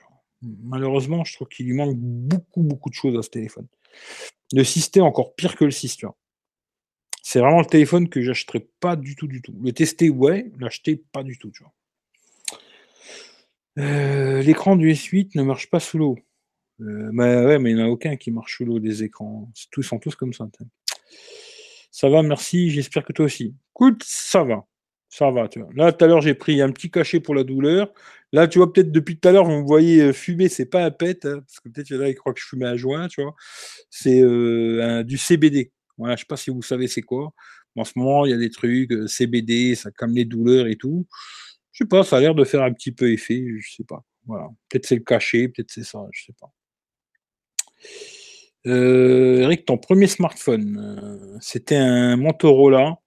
Malheureusement, 0.42 1.24
je 1.24 1.34
trouve 1.34 1.48
qu'il 1.48 1.66
lui 1.66 1.74
manque 1.74 1.96
beaucoup, 1.96 2.62
beaucoup 2.62 2.90
de 2.90 2.94
choses 2.94 3.16
à 3.16 3.22
ce 3.22 3.30
téléphone. 3.30 3.66
Le 4.52 4.62
6 4.62 4.90
encore 5.00 5.34
pire 5.34 5.56
que 5.56 5.64
le 5.64 5.70
6, 5.70 5.96
tu 5.96 6.06
vois. 6.06 6.16
C'est 7.22 7.40
vraiment 7.40 7.60
le 7.60 7.66
téléphone 7.66 8.08
que 8.08 8.22
j'achèterais 8.22 8.66
pas 8.80 8.96
du 8.96 9.16
tout, 9.16 9.26
du 9.26 9.42
tout. 9.42 9.54
Le 9.62 9.72
tester, 9.72 10.08
ouais, 10.08 10.50
l'acheter, 10.58 11.02
pas 11.12 11.22
du 11.22 11.38
tout, 11.38 11.50
tu 11.50 11.62
vois. 11.62 11.72
Euh, 13.78 14.42
l'écran 14.42 14.76
du 14.76 14.90
S8 14.92 15.36
ne 15.36 15.42
marche 15.42 15.70
pas 15.70 15.80
sous 15.80 15.98
l'eau. 15.98 16.18
Euh, 16.80 17.10
bah 17.12 17.44
ouais, 17.44 17.58
mais 17.58 17.70
il 17.70 17.76
n'y 17.76 17.82
en 17.82 17.86
a 17.86 17.88
aucun 17.88 18.16
qui 18.16 18.30
marche 18.30 18.56
sous 18.56 18.64
l'eau 18.64 18.78
des 18.78 19.02
écrans. 19.02 19.50
Tous 19.70 19.82
sont 19.82 19.98
tous 19.98 20.14
comme 20.14 20.32
ça. 20.32 20.48
Ça 21.90 22.08
va, 22.08 22.22
merci. 22.22 22.70
J'espère 22.70 23.04
que 23.04 23.12
toi 23.12 23.26
aussi. 23.26 23.54
Écoute, 23.74 24.02
ça 24.04 24.44
va. 24.44 24.67
Ça 25.08 25.30
va, 25.30 25.48
tu 25.48 25.60
vois. 25.60 25.68
Là, 25.74 25.92
tout 25.92 26.04
à 26.04 26.08
l'heure, 26.08 26.20
j'ai 26.20 26.34
pris 26.34 26.60
un 26.60 26.70
petit 26.70 26.90
cachet 26.90 27.20
pour 27.20 27.34
la 27.34 27.44
douleur. 27.44 27.92
Là, 28.32 28.46
tu 28.46 28.58
vois, 28.58 28.72
peut-être 28.72 28.92
depuis 28.92 29.18
tout 29.18 29.28
à 29.28 29.32
l'heure, 29.32 29.44
vous 29.44 29.62
me 29.62 29.66
voyez 29.66 30.02
euh, 30.02 30.12
fumer, 30.12 30.48
c'est 30.48 30.66
pas 30.66 30.84
un 30.84 30.90
pet, 30.90 31.24
hein, 31.24 31.40
parce 31.40 31.60
que 31.60 31.68
peut-être 31.70 31.88
il 31.90 31.96
y 31.96 31.98
en 31.98 32.02
a 32.02 32.08
qui 32.08 32.14
croient 32.16 32.34
que 32.34 32.40
je 32.40 32.46
fumais 32.46 32.66
un 32.66 32.76
joint, 32.76 33.08
tu 33.08 33.22
vois. 33.22 33.34
C'est 33.90 34.22
du 35.04 35.18
CBD. 35.18 35.72
Voilà, 35.96 36.14
je 36.16 36.20
sais 36.20 36.26
pas 36.26 36.36
si 36.36 36.50
vous 36.50 36.62
savez 36.62 36.88
c'est 36.88 37.02
quoi. 37.02 37.32
En 37.76 37.84
ce 37.84 37.92
moment, 37.96 38.26
il 38.26 38.30
y 38.30 38.34
a 38.34 38.38
des 38.38 38.50
trucs, 38.50 38.92
CBD, 39.08 39.74
ça 39.74 39.90
calme 39.90 40.14
les 40.14 40.24
douleurs 40.24 40.66
et 40.66 40.76
tout. 40.76 41.06
Je 41.72 41.84
sais 41.84 41.88
pas, 41.88 42.02
ça 42.02 42.16
a 42.16 42.20
l'air 42.20 42.34
de 42.34 42.44
faire 42.44 42.62
un 42.62 42.72
petit 42.72 42.92
peu 42.92 43.10
effet, 43.12 43.44
je 43.58 43.76
sais 43.76 43.84
pas. 43.84 44.04
Voilà. 44.26 44.48
Peut-être 44.68 44.86
c'est 44.86 44.96
le 44.96 45.02
cachet, 45.02 45.48
peut-être 45.48 45.70
c'est 45.70 45.84
ça, 45.84 46.00
je 46.12 46.24
sais 46.26 46.34
pas. 46.38 46.52
Euh, 48.66 49.42
Eric, 49.42 49.64
ton 49.64 49.78
premier 49.78 50.06
smartphone, 50.06 50.76
euh, 50.78 51.38
c'était 51.40 51.76
un 51.76 52.16
Motorola. 52.16 52.98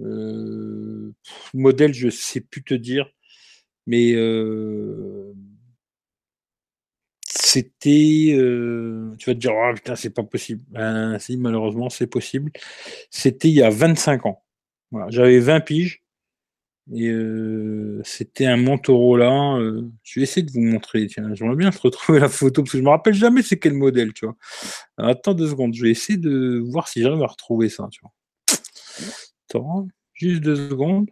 Euh, 0.00 1.12
modèle, 1.54 1.94
je 1.94 2.10
sais 2.10 2.40
plus 2.40 2.62
te 2.62 2.74
dire, 2.74 3.10
mais 3.86 4.12
c'était. 7.24 8.34
tu 9.18 9.30
vas 9.30 9.34
te 9.34 9.38
dire, 9.38 9.52
oh, 9.54 9.72
putain, 9.74 9.96
c'est 9.96 10.10
pas 10.10 10.22
possible. 10.24 10.62
Ben, 10.68 11.18
si, 11.18 11.36
malheureusement, 11.36 11.90
c'est 11.90 12.06
possible. 12.06 12.50
C'était 13.10 13.48
il 13.48 13.54
y 13.54 13.62
a 13.62 13.70
25 13.70 14.26
ans. 14.26 14.42
J'avais 15.08 15.38
20 15.40 15.60
piges. 15.60 16.02
Et 16.94 17.08
euh, 17.08 18.00
c'était 18.04 18.46
un 18.46 18.56
Motorola. 18.56 19.56
Euh, 19.56 19.90
je 20.04 20.20
vais 20.20 20.24
essayer 20.24 20.46
de 20.46 20.52
vous 20.52 20.60
montrer. 20.60 21.06
Tiens, 21.08 21.34
j'aimerais 21.34 21.56
bien 21.56 21.70
retrouver 21.82 22.20
la 22.20 22.28
photo 22.28 22.62
parce 22.62 22.72
que 22.72 22.78
je 22.78 22.82
me 22.82 22.90
rappelle 22.90 23.14
jamais 23.14 23.42
c'est 23.42 23.58
quel 23.58 23.74
modèle, 23.74 24.12
tu 24.12 24.26
vois. 24.26 24.36
attends 24.98 25.34
deux 25.34 25.48
secondes. 25.48 25.74
Je 25.74 25.82
vais 25.82 25.90
essayer 25.90 26.18
de 26.18 26.62
voir 26.70 26.86
si 26.88 27.02
j'arrive 27.02 27.22
à 27.22 27.26
retrouver 27.26 27.68
ça. 27.68 27.88
Attends, 29.48 29.88
juste 30.12 30.42
deux 30.42 30.56
secondes. 30.70 31.10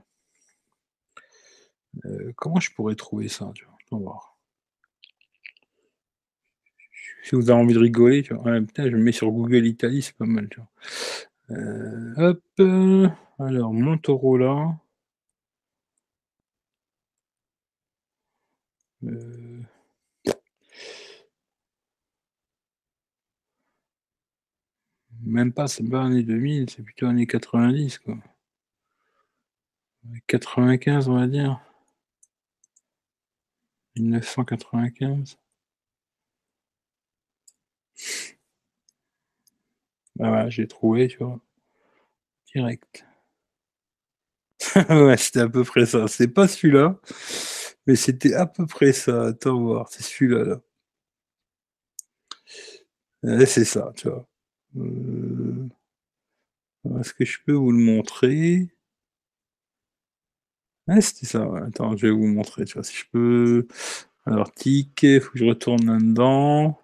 Euh, 2.05 2.33
comment 2.37 2.61
je 2.61 2.73
pourrais 2.73 2.97
trouver 2.97 3.29
ça, 3.29 3.53
On 3.91 3.99
va 3.99 4.03
voir. 4.03 4.37
Si 7.23 7.35
vous 7.35 7.51
avez 7.51 7.61
envie 7.61 7.75
de 7.75 7.79
rigoler, 7.79 8.23
je 8.23 8.35
me 8.35 9.03
mets 9.03 9.13
sur 9.13 9.31
Google 9.31 9.67
Italie, 9.67 10.03
c'est 10.03 10.17
pas 10.17 10.27
mal, 10.27 10.49
tu 10.49 10.61
vois. 10.61 12.29
hop. 12.29 12.43
Alors, 13.39 13.73
Motorola. 13.73 14.77
Euh, 19.05 19.54
même 25.35 25.53
pas, 25.53 25.67
c'est 25.67 25.83
pas 25.89 26.05
année 26.05 26.23
2000, 26.23 26.71
c'est 26.71 26.83
plutôt 26.83 27.07
année 27.07 27.27
90, 27.27 27.99
quoi. 27.99 28.17
95, 30.29 31.09
on 31.09 31.19
va 31.19 31.27
dire. 31.27 31.61
1995. 33.97 35.37
Ah 40.21 40.45
ouais, 40.45 40.51
j'ai 40.51 40.67
trouvé, 40.67 41.07
tu 41.09 41.19
vois. 41.19 41.41
Direct. 42.55 43.05
ouais, 44.91 45.17
c'était 45.17 45.41
à 45.41 45.49
peu 45.49 45.65
près 45.65 45.87
ça. 45.87 46.09
C'est 46.09 46.29
pas 46.29 46.49
celui-là, 46.49 46.99
mais 47.87 47.97
c'était 47.97 48.35
à 48.35 48.47
peu 48.47 48.67
près 48.67 48.93
ça. 48.93 49.27
Attends 49.29 49.61
voir, 49.61 49.89
c'est 49.91 50.03
celui-là 50.03 50.61
là. 53.23 53.47
c'est 53.47 53.65
ça, 53.65 53.93
tu 53.97 54.09
vois. 54.09 54.27
Euh, 54.77 55.69
est-ce 57.01 57.15
que 57.15 57.25
je 57.25 57.39
peux 57.45 57.53
vous 57.53 57.73
le 57.73 57.79
montrer? 57.79 58.69
Ouais, 60.87 61.01
c'était 61.01 61.27
ça. 61.27 61.47
Attends, 61.67 61.97
je 61.97 62.07
vais 62.07 62.13
vous 62.13 62.27
montrer, 62.27 62.65
si 62.67 62.95
je 62.95 63.05
peux. 63.11 63.67
Alors, 64.27 64.53
tic, 64.53 65.03
il 65.03 65.21
faut 65.21 65.33
que 65.33 65.39
je 65.39 65.45
retourne 65.45 65.87
là-dedans. 65.87 66.79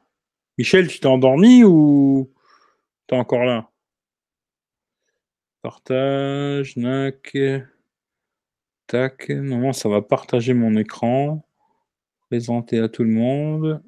Michel, 0.59 0.89
tu 0.89 1.01
t'es 1.01 1.07
endormi 1.07 1.65
ou 1.65 2.33
t'es 3.09 3.17
encore 3.17 3.45
là? 3.45 3.71
Partage, 5.63 6.77
nac. 6.77 7.37
Tac. 8.87 9.29
Normalement, 9.31 9.73
ça 9.73 9.89
va 9.89 10.03
partager 10.03 10.53
mon 10.53 10.77
écran. 10.77 11.43
Présenter 12.31 12.79
à 12.81 12.89
tout 12.89 13.05
le 13.05 13.11
monde. 13.11 13.83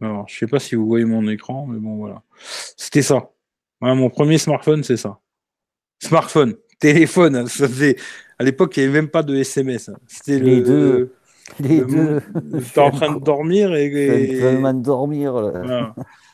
Alors, 0.00 0.28
je 0.28 0.38
sais 0.38 0.46
pas 0.46 0.58
si 0.58 0.74
vous 0.74 0.86
voyez 0.86 1.04
mon 1.04 1.26
écran, 1.28 1.66
mais 1.66 1.78
bon, 1.78 1.96
voilà. 1.96 2.22
C'était 2.76 3.02
ça. 3.02 3.30
mon 3.80 4.10
premier 4.10 4.38
smartphone, 4.38 4.82
c'est 4.82 4.96
ça. 4.96 5.20
Smartphone, 6.02 6.56
téléphone. 6.78 7.46
Ça 7.48 7.68
faisait... 7.68 7.96
À 8.38 8.44
l'époque, 8.44 8.76
il 8.76 8.80
n'y 8.80 8.88
avait 8.88 9.00
même 9.00 9.10
pas 9.10 9.22
de 9.22 9.34
SMS. 9.34 9.90
C'était 10.06 10.38
les 10.38 10.60
deux. 10.60 11.14
Les 11.60 11.80
deux. 11.80 12.20
Es 12.54 12.78
en 12.80 12.90
train 12.90 13.14
de 13.14 13.20
dormir 13.20 13.72
et. 13.72 13.86
et... 13.86 14.40
de 14.40 14.82
dormir. 14.82 15.52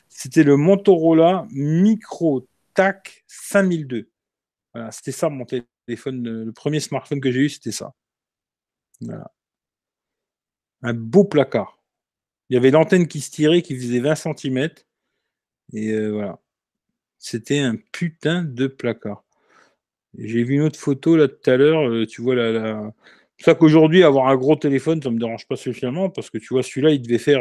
C'était 0.08 0.42
le 0.42 0.56
Motorola 0.56 1.46
Micro 1.50 2.48
TAC 2.72 3.22
5002. 3.26 4.08
Voilà, 4.72 4.90
c'était 4.90 5.12
ça 5.12 5.28
mon 5.28 5.44
téléphone. 5.44 6.44
Le 6.46 6.52
premier 6.52 6.80
smartphone 6.80 7.20
que 7.20 7.30
j'ai 7.30 7.40
eu, 7.40 7.48
c'était 7.50 7.72
ça. 7.72 7.92
Voilà. 9.02 9.30
Un 10.82 10.94
beau 10.94 11.24
placard. 11.24 11.81
Il 12.52 12.56
y 12.56 12.58
avait 12.58 12.70
l'antenne 12.70 13.08
qui 13.08 13.22
se 13.22 13.30
tirait 13.30 13.62
qui 13.62 13.74
faisait 13.74 14.00
20 14.00 14.14
cm. 14.14 14.68
Et 15.72 15.90
euh, 15.92 16.10
voilà. 16.10 16.38
C'était 17.18 17.60
un 17.60 17.76
putain 17.92 18.42
de 18.44 18.66
placard. 18.66 19.24
J'ai 20.18 20.44
vu 20.44 20.56
une 20.56 20.60
autre 20.60 20.78
photo 20.78 21.16
là 21.16 21.28
tout 21.28 21.50
à 21.50 21.56
l'heure. 21.56 21.88
Euh, 21.88 22.04
tu 22.04 22.20
vois 22.20 22.34
la. 22.34 22.92
C'est 23.38 23.46
ça 23.46 23.54
qu'aujourd'hui, 23.54 24.04
avoir 24.04 24.28
un 24.28 24.36
gros 24.36 24.54
téléphone, 24.54 25.00
ça 25.00 25.08
ne 25.08 25.14
me 25.14 25.18
dérange 25.18 25.48
pas 25.48 25.56
spécialement 25.56 26.10
parce 26.10 26.28
que 26.28 26.36
tu 26.36 26.48
vois, 26.52 26.62
celui-là, 26.62 26.90
il 26.90 27.00
devait 27.00 27.16
faire 27.16 27.40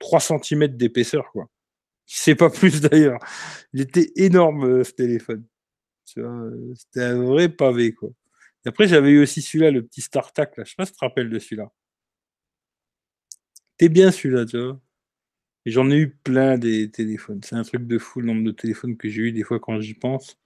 3 0.00 0.18
euh, 0.18 0.38
cm 0.42 0.68
d'épaisseur, 0.76 1.32
quoi. 1.32 1.48
C'est 2.04 2.34
pas 2.34 2.50
plus 2.50 2.80
d'ailleurs. 2.82 3.20
Il 3.72 3.80
était 3.80 4.12
énorme 4.16 4.84
ce 4.84 4.92
téléphone. 4.92 5.46
C'était 6.04 7.04
un 7.04 7.22
vrai 7.24 7.48
pavé, 7.48 7.94
quoi. 7.94 8.10
Après, 8.66 8.86
j'avais 8.86 9.12
eu 9.12 9.22
aussi 9.22 9.40
celui-là, 9.40 9.70
le 9.70 9.82
petit 9.82 10.02
StarTac, 10.02 10.58
là. 10.58 10.64
Je 10.64 10.72
sais 10.72 10.76
pas 10.76 10.84
si 10.84 10.92
tu 10.92 10.98
te 10.98 11.04
rappelles 11.06 11.30
de 11.30 11.38
celui-là. 11.38 11.72
T'es 13.80 13.88
bien 13.88 14.10
celui-là, 14.12 14.44
tu 14.44 14.58
vois. 14.58 14.78
Et 15.64 15.70
j'en 15.70 15.90
ai 15.90 15.96
eu 15.96 16.10
plein 16.10 16.58
des 16.58 16.90
téléphones. 16.90 17.40
C'est 17.42 17.54
un 17.56 17.62
truc 17.62 17.86
de 17.86 17.96
fou 17.96 18.20
le 18.20 18.26
nombre 18.26 18.44
de 18.44 18.50
téléphones 18.50 18.94
que 18.98 19.08
j'ai 19.08 19.22
eu 19.22 19.32
des 19.32 19.42
fois 19.42 19.58
quand 19.58 19.80
j'y 19.80 19.94
pense. 19.94 20.38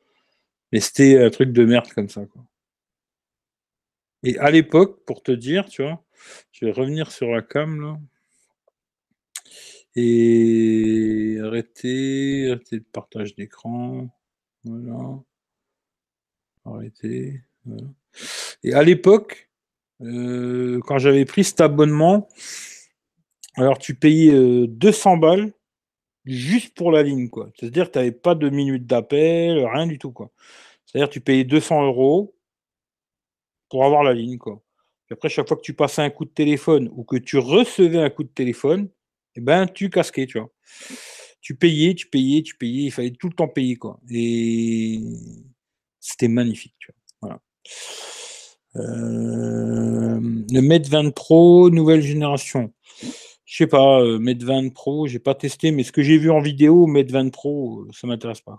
Mais 0.70 0.78
c'était 0.78 1.20
un 1.20 1.30
truc 1.30 1.50
de 1.50 1.64
merde 1.64 1.88
comme 1.92 2.08
ça. 2.08 2.22
Et 4.22 4.38
à 4.38 4.52
l'époque, 4.52 5.04
pour 5.04 5.24
te 5.24 5.32
dire, 5.32 5.64
tu 5.64 5.82
vois, 5.82 6.04
je 6.52 6.64
vais 6.64 6.70
revenir 6.70 7.10
sur 7.10 7.26
la 7.32 7.42
cam 7.42 7.80
là. 7.80 7.98
Et 9.96 11.38
arrêter, 11.42 12.52
arrêter 12.52 12.76
le 12.76 12.84
partage 12.84 13.34
d'écran. 13.34 14.08
Voilà. 14.62 15.18
Arrêter. 16.64 17.42
Et 18.62 18.74
à 18.74 18.84
l'époque, 18.84 19.50
euh, 20.02 20.78
quand 20.86 20.98
j'avais 20.98 21.24
pris 21.24 21.42
cet 21.42 21.60
abonnement, 21.60 22.28
alors 23.56 23.78
tu 23.78 23.94
payais 23.94 24.66
200 24.66 25.14
euh, 25.14 25.16
balles 25.18 25.52
juste 26.24 26.74
pour 26.74 26.90
la 26.90 27.02
ligne, 27.02 27.28
quoi. 27.28 27.50
C'est-à-dire 27.58 27.86
que 27.86 27.92
tu 27.92 27.98
n'avais 27.98 28.12
pas 28.12 28.34
de 28.34 28.48
minutes 28.48 28.86
d'appel, 28.86 29.64
rien 29.66 29.86
du 29.86 29.98
tout, 29.98 30.12
quoi. 30.12 30.30
C'est-à-dire 30.86 31.10
tu 31.10 31.20
payais 31.20 31.44
200 31.44 31.84
euros 31.86 32.34
pour 33.70 33.84
avoir 33.84 34.02
la 34.02 34.14
ligne, 34.14 34.38
quoi. 34.38 34.62
après, 35.10 35.28
chaque 35.28 35.48
fois 35.48 35.56
que 35.56 35.62
tu 35.62 35.74
passais 35.74 36.02
un 36.02 36.10
coup 36.10 36.24
de 36.24 36.30
téléphone 36.30 36.88
ou 36.92 37.04
que 37.04 37.16
tu 37.16 37.38
recevais 37.38 37.98
un 37.98 38.10
coup 38.10 38.24
de 38.24 38.28
téléphone, 38.28 38.88
eh 39.36 39.40
ben, 39.40 39.66
tu 39.66 39.90
casquais, 39.90 40.26
tu 40.26 40.38
vois. 40.38 40.50
Tu 41.40 41.56
payais, 41.56 41.94
tu 41.94 42.06
payais, 42.06 42.42
tu 42.42 42.56
payais, 42.56 42.84
il 42.84 42.90
fallait 42.90 43.10
tout 43.10 43.28
le 43.28 43.34
temps 43.34 43.48
payer, 43.48 43.76
quoi. 43.76 44.00
Et 44.10 45.00
c'était 46.00 46.28
magnifique, 46.28 46.74
tu 46.78 46.90
vois. 46.90 47.00
Voilà. 47.20 47.40
Euh, 48.76 50.20
le 50.50 50.60
Mate 50.60 50.88
20 50.88 51.10
Pro, 51.14 51.70
nouvelle 51.70 52.02
génération. 52.02 52.72
Je 53.54 53.58
sais 53.58 53.68
pas, 53.68 54.00
euh, 54.00 54.18
Mate 54.18 54.42
20 54.42 54.74
Pro, 54.74 55.06
j'ai 55.06 55.20
pas 55.20 55.36
testé, 55.36 55.70
mais 55.70 55.84
ce 55.84 55.92
que 55.92 56.02
j'ai 56.02 56.18
vu 56.18 56.28
en 56.28 56.40
vidéo, 56.40 56.88
Mate 56.88 57.12
20 57.12 57.30
Pro, 57.30 57.82
euh, 57.82 57.88
ça 57.92 58.08
m'intéresse 58.08 58.40
pas. 58.40 58.58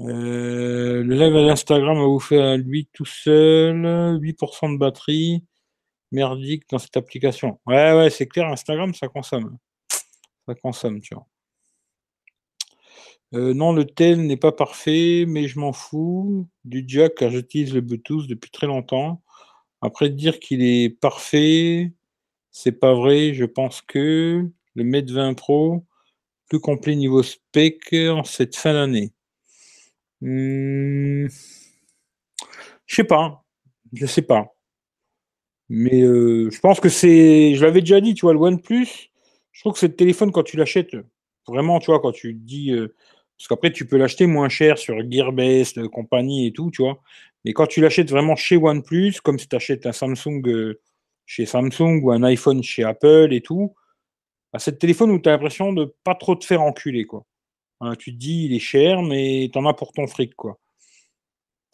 Euh, 0.00 1.04
le 1.04 1.14
live 1.14 1.36
à 1.36 1.52
Instagram 1.52 1.98
a 1.98 2.04
vous 2.04 2.18
fait 2.18 2.40
à 2.40 2.56
lui 2.56 2.88
tout 2.92 3.04
seul, 3.04 4.18
8% 4.20 4.72
de 4.72 4.76
batterie, 4.76 5.44
merdique 6.10 6.64
dans 6.68 6.78
cette 6.78 6.96
application. 6.96 7.60
Ouais, 7.64 7.92
ouais, 7.92 8.10
c'est 8.10 8.26
clair, 8.26 8.48
Instagram, 8.48 8.92
ça 8.92 9.06
consomme. 9.06 9.56
Ça 10.48 10.56
consomme, 10.56 11.00
tu 11.00 11.14
vois. 11.14 11.26
non, 13.54 13.72
le 13.72 13.84
tel 13.86 14.26
n'est 14.26 14.36
pas 14.36 14.50
parfait, 14.50 15.26
mais 15.28 15.46
je 15.46 15.60
m'en 15.60 15.72
fous 15.72 16.48
du 16.64 16.84
jack 16.88 17.14
car 17.14 17.30
j'utilise 17.30 17.72
le 17.72 17.82
Bluetooth 17.82 18.26
depuis 18.26 18.50
très 18.50 18.66
longtemps. 18.66 19.22
Après, 19.80 20.10
dire 20.10 20.40
qu'il 20.40 20.62
est 20.64 20.90
parfait, 20.90 21.92
c'est 22.50 22.72
pas 22.72 22.94
vrai. 22.94 23.34
Je 23.34 23.44
pense 23.44 23.82
que 23.82 24.48
le 24.74 24.84
Mate 24.84 25.10
20 25.10 25.34
Pro, 25.34 25.84
plus 26.48 26.60
complet 26.60 26.96
niveau 26.96 27.22
spec 27.22 27.92
en 27.92 28.24
cette 28.24 28.56
fin 28.56 28.74
d'année. 28.74 29.12
Hmm. 30.20 31.28
Je 32.86 32.94
sais 32.94 33.04
pas. 33.04 33.44
Je 33.92 34.06
sais 34.06 34.22
pas. 34.22 34.54
Mais 35.68 36.02
euh, 36.02 36.50
je 36.50 36.60
pense 36.60 36.80
que 36.80 36.88
c'est. 36.88 37.54
Je 37.54 37.64
l'avais 37.64 37.80
déjà 37.80 38.00
dit, 38.00 38.14
tu 38.14 38.22
vois, 38.22 38.32
le 38.32 38.40
OnePlus, 38.40 39.10
je 39.52 39.60
trouve 39.60 39.74
que 39.74 39.78
c'est 39.78 39.88
le 39.88 39.96
téléphone 39.96 40.32
quand 40.32 40.42
tu 40.42 40.56
l'achètes. 40.56 40.96
Vraiment, 41.46 41.78
tu 41.78 41.86
vois, 41.86 42.00
quand 42.00 42.12
tu 42.12 42.34
dis. 42.34 42.72
Euh, 42.72 42.94
parce 43.38 43.48
qu'après, 43.48 43.72
tu 43.72 43.86
peux 43.86 43.96
l'acheter 43.96 44.26
moins 44.26 44.48
cher 44.48 44.76
sur 44.78 44.96
Gearbest, 45.08 45.78
euh, 45.78 45.88
compagnie 45.88 46.48
et 46.48 46.52
tout, 46.52 46.70
tu 46.72 46.82
vois. 46.82 47.00
Mais 47.44 47.52
quand 47.52 47.66
tu 47.66 47.80
l'achètes 47.80 48.10
vraiment 48.10 48.36
chez 48.36 48.56
OnePlus, 48.56 49.20
comme 49.22 49.38
si 49.38 49.48
tu 49.48 49.56
achètes 49.56 49.86
un 49.86 49.92
Samsung 49.92 50.42
chez 51.30 51.46
Samsung 51.46 52.00
ou 52.02 52.10
un 52.10 52.24
iPhone 52.24 52.60
chez 52.60 52.82
Apple 52.82 53.28
et 53.30 53.40
tout, 53.40 53.72
bah, 54.52 54.58
c'est 54.58 54.72
le 54.72 54.78
téléphone 54.78 55.12
où 55.12 55.20
tu 55.20 55.28
as 55.28 55.32
l'impression 55.32 55.72
de 55.72 55.94
pas 56.02 56.16
trop 56.16 56.34
te 56.34 56.44
faire 56.44 56.60
enculer, 56.60 57.06
quoi. 57.06 57.24
tu 58.00 58.12
te 58.12 58.18
dis, 58.18 58.46
il 58.46 58.52
est 58.52 58.58
cher, 58.58 59.00
mais 59.02 59.48
tu 59.52 59.56
en 59.56 59.64
as 59.64 59.74
pour 59.74 59.92
ton 59.92 60.08
fric. 60.08 60.32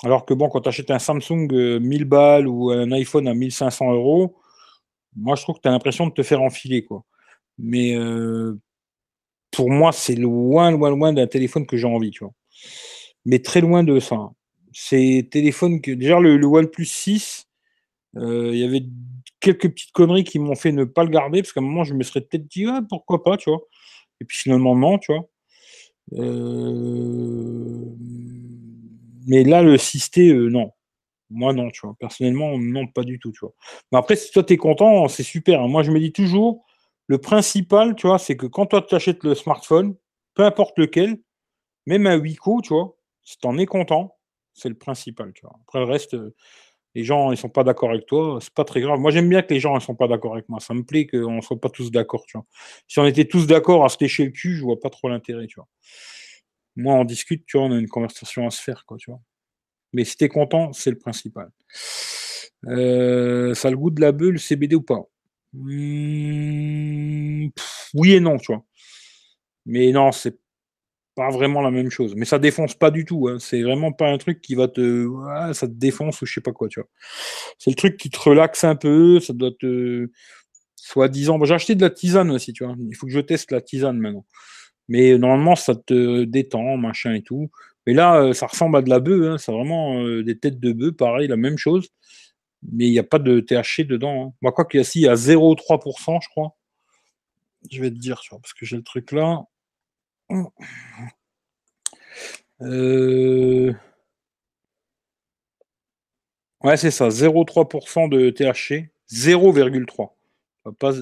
Alors 0.05 0.27
que 0.27 0.35
bon, 0.35 0.51
quand 0.51 0.61
tu 0.61 0.69
achètes 0.69 0.91
un 0.91 0.99
Samsung 0.99 1.49
1000 1.81 2.03
euh, 2.03 2.05
balles 2.05 2.47
ou 2.47 2.71
un 2.71 2.93
iPhone 2.93 3.27
à 3.29 3.33
1500 3.33 3.95
euros, 3.95 4.37
moi 5.17 5.37
je 5.37 5.43
trouve 5.43 5.57
que 5.57 5.63
tu 5.63 5.69
as 5.69 5.71
l'impression 5.71 6.07
de 6.07 6.13
te 6.13 6.23
faire 6.23 6.43
enfiler, 6.43 6.85
quoi. 6.85 7.07
Mais 7.57 7.97
euh, 7.97 8.61
pour 9.51 9.71
moi, 9.71 9.91
c'est 9.93 10.17
loin, 10.17 10.71
loin, 10.71 10.91
loin 10.91 11.15
d'un 11.15 11.27
téléphone 11.27 11.67
que 11.67 11.79
j'ai 11.79 11.87
envie, 11.87 12.11
tu 12.11 12.25
vois. 12.25 12.35
Mais 13.25 13.39
très 13.39 13.63
loin 13.63 13.83
de 13.85 14.01
ça. 14.01 14.17
Hein. 14.17 14.33
C'est 14.75 15.27
téléphone 15.31 15.81
que. 15.81 15.93
Déjà, 15.93 16.21
le, 16.21 16.37
le 16.37 16.47
OnePlus 16.47 16.85
6, 16.85 17.49
euh, 18.19 18.51
il 18.53 18.59
y 18.59 18.65
avait 18.65 18.85
quelques 19.47 19.71
petites 19.71 19.93
conneries 19.93 20.25
qui 20.25 20.39
m'ont 20.39 20.57
fait 20.57 20.73
ne 20.73 20.85
pas 20.85 21.05
le 21.05 21.11
garder, 21.11 21.43
parce 21.43 21.53
qu'à 21.53 21.61
un 21.61 21.65
moment, 21.65 21.85
je 21.85 21.95
me 21.95 22.03
serais 22.03 22.21
peut-être 22.21 22.47
dit, 22.49 22.67
ah, 22.67 22.81
pourquoi 22.89 23.23
pas, 23.23 23.37
tu 23.37 23.51
vois. 23.51 23.61
Et 24.21 24.25
puis 24.25 24.37
finalement, 24.39 24.75
non, 24.75 24.99
tu 24.99 25.13
vois. 25.13 25.29
Euh, 26.15 27.85
mais 29.27 29.45
là, 29.45 29.63
le 29.63 29.77
6T, 29.77 30.31
euh, 30.31 30.49
non. 30.49 30.73
Moi, 31.31 31.53
non, 31.53 31.71
tu 31.71 31.81
vois. 31.83 31.95
Personnellement, 31.99 32.59
non, 32.59 32.87
pas 32.87 33.03
du 33.05 33.19
tout, 33.19 33.33
tu 33.33 33.41
vois. 33.41 33.55
Mais 33.93 33.99
après, 33.99 34.17
si 34.17 34.31
toi, 34.33 34.43
tu 34.43 34.55
es 34.55 34.57
content, 34.57 35.07
c'est 35.09 35.23
super. 35.23 35.63
Hein. 35.63 35.69
Moi, 35.69 35.83
je 35.83 35.91
me 35.93 36.01
dis 36.01 36.13
toujours, 36.13 36.65
le 37.07 37.19
principal, 37.19 37.95
tu 37.95 38.07
vois, 38.09 38.19
c'est 38.19 38.37
que 38.37 38.47
quand 38.47 38.67
toi, 38.67 38.83
tu 38.83 38.95
achètes 38.95 39.23
le 39.25 39.35
smartphone, 39.35 39.97
peu 40.35 40.45
importe 40.45 40.79
lequel, 40.79 41.19
même 41.87 42.07
un 42.07 42.19
Wiko, 42.19 42.63
tu 42.63 42.75
vois, 42.75 42.97
si 43.25 43.39
tu 43.39 43.47
en 43.47 43.59
es 43.59 43.67
content, 43.67 44.17
c'est 44.55 44.69
le 44.69 44.77
principal, 44.77 45.33
tu 45.35 45.43
vois. 45.43 45.57
Après, 45.63 45.81
le 45.81 45.85
reste, 45.85 46.17
les 46.97 47.05
gens 47.05 47.31
ils 47.31 47.37
sont 47.37 47.51
pas 47.51 47.63
d'accord 47.63 47.91
avec 47.91 48.07
toi, 48.07 48.39
c'est 48.41 48.55
pas 48.55 48.65
très 48.65 48.81
grave. 48.81 48.99
Moi 48.99 49.11
j'aime 49.11 49.29
bien 49.29 49.43
que 49.43 49.53
les 49.53 49.61
gens 49.61 49.75
ne 49.75 49.81
sont 49.81 49.95
pas 49.95 50.09
d'accord 50.09 50.33
avec 50.33 50.49
moi. 50.49 50.61
Ça 50.61 50.73
me 50.73 50.83
plaît 50.83 51.07
qu'on 51.07 51.37
ne 51.37 51.41
soit 51.43 51.61
pas 51.61 51.69
tous 51.69 51.91
d'accord, 51.91 52.25
tu 52.27 52.39
vois. 52.39 52.47
Si 52.89 52.99
on 52.99 53.05
était 53.05 53.27
tous 53.27 53.47
d'accord 53.47 53.85
à 53.85 53.91
se 53.91 53.99
lécher 54.01 54.25
le 54.25 54.31
cul, 54.31 54.57
je 54.57 54.63
vois 54.63 54.81
pas 54.81 54.89
trop 54.89 55.11
l'intérêt, 55.11 55.47
tu 55.47 55.57
vois. 55.57 55.69
Moi 56.75 56.95
on 56.95 57.05
discute, 57.05 57.45
tu 57.47 57.59
vois, 57.59 57.67
on 57.67 57.73
a 57.73 57.79
une 57.79 57.89
conversation 57.89 58.47
à 58.47 58.51
se 58.51 58.63
faire, 58.63 58.85
quoi, 58.87 58.97
tu 58.97 59.11
vois. 59.11 59.21
Mais 59.93 60.05
si 60.05 60.17
tu 60.17 60.25
es 60.25 60.29
content, 60.29 60.73
c'est 60.73 60.91
le 60.91 60.99
principal. 60.99 61.51
Euh, 62.67 63.55
ça 63.55 63.71
le 63.71 63.77
goût 63.77 63.91
de 63.91 64.01
la 64.01 64.13
bulle, 64.13 64.41
CBD 64.41 64.77
ou 64.77 64.83
pas? 64.83 65.03
Mmh, 65.53 67.49
oui 67.95 68.13
et 68.15 68.21
non, 68.21 68.39
tu 68.39 68.53
vois. 68.53 68.65
Mais 69.67 69.93
non, 69.93 70.13
c'est 70.13 70.39
pas 71.17 71.31
vraiment 71.31 71.63
la 71.63 71.71
même 71.73 71.91
chose. 71.91 72.15
Mais 72.15 72.27
ça 72.27 72.39
défonce 72.39 72.75
pas 72.75 72.91
du 72.93 73.05
tout. 73.05 73.29
Hein. 73.29 73.39
C'est 73.41 73.63
vraiment 73.63 73.91
pas 73.91 74.09
un 74.09 74.19
truc 74.19 74.41
qui 74.43 74.55
va 74.55 74.69
te. 74.69 75.09
ça 75.55 75.67
te 75.67 75.73
défonce 75.73 76.23
ou 76.23 76.27
je 76.27 76.35
sais 76.35 76.41
pas 76.41 76.53
quoi, 76.53 76.69
tu 76.69 76.79
vois. 76.79 76.89
C'est 77.59 77.71
le 77.71 77.77
truc 77.77 77.97
qui 77.97 78.11
te 78.11 78.19
relaxe 78.19 78.63
un 78.65 78.77
peu. 78.77 79.19
Ça 79.19 79.33
doit 79.33 79.51
te. 79.59 80.09
Soi-disant. 80.77 81.43
j'ai 81.45 81.55
acheté 81.55 81.75
de 81.75 81.83
la 81.83 81.91
tisane 81.91 82.31
aussi, 82.31 82.53
tu 82.53 82.65
vois. 82.65 82.77
Il 82.79 82.95
faut 82.95 83.07
que 83.07 83.13
je 83.13 83.21
teste 83.21 83.51
la 83.51 83.61
tisane 83.61 83.99
maintenant. 83.99 84.25
Mais 84.89 85.19
normalement, 85.19 85.57
ça 85.57 85.75
te 85.75 86.25
détend, 86.25 86.77
machin 86.77 87.15
et 87.15 87.23
tout. 87.23 87.51
Mais 87.87 87.95
là, 87.95 88.21
euh, 88.21 88.33
ça 88.35 88.47
ressemble 88.47 88.77
à 88.77 88.83
de 88.83 88.91
la 88.91 89.01
bœuf. 89.01 89.33
Hein. 89.33 89.39
C'est 89.39 89.53
vraiment 89.53 90.01
euh, 90.03 90.23
des 90.23 90.39
têtes 90.39 90.61
de 90.61 90.73
bœuf, 90.73 90.93
pareil, 90.93 91.29
la 91.29 91.37
même 91.37 91.59
chose. 91.59 91.89
Mais 92.73 92.87
il 92.87 92.93
n'y 92.93 92.99
a 92.99 93.05
pas 93.05 93.19
de 93.19 93.41
THC 93.41 93.87
dedans. 93.87 94.29
Hein. 94.29 94.33
Moi, 94.43 94.53
quoi 94.53 94.65
qu'il 94.67 94.79
y 94.79 94.81
a, 94.83 94.85
si, 94.85 95.01
il 95.01 95.05
y 95.05 95.09
a 95.09 95.15
0,3%, 95.15 96.23
je 96.23 96.29
crois. 96.29 96.57
Je 97.71 97.81
vais 97.81 97.91
te 97.91 97.97
dire, 97.97 98.21
parce 98.31 98.55
que 98.55 98.67
j'ai 98.67 98.77
le 98.77 98.83
truc 98.83 99.13
là. 99.13 99.45
Euh, 102.63 103.73
ouais, 106.63 106.77
c'est 106.77 106.91
ça, 106.91 107.11
0,3% 107.11 108.09
de 108.09 108.31
THC, 108.31 108.91
0,3. 109.07 110.17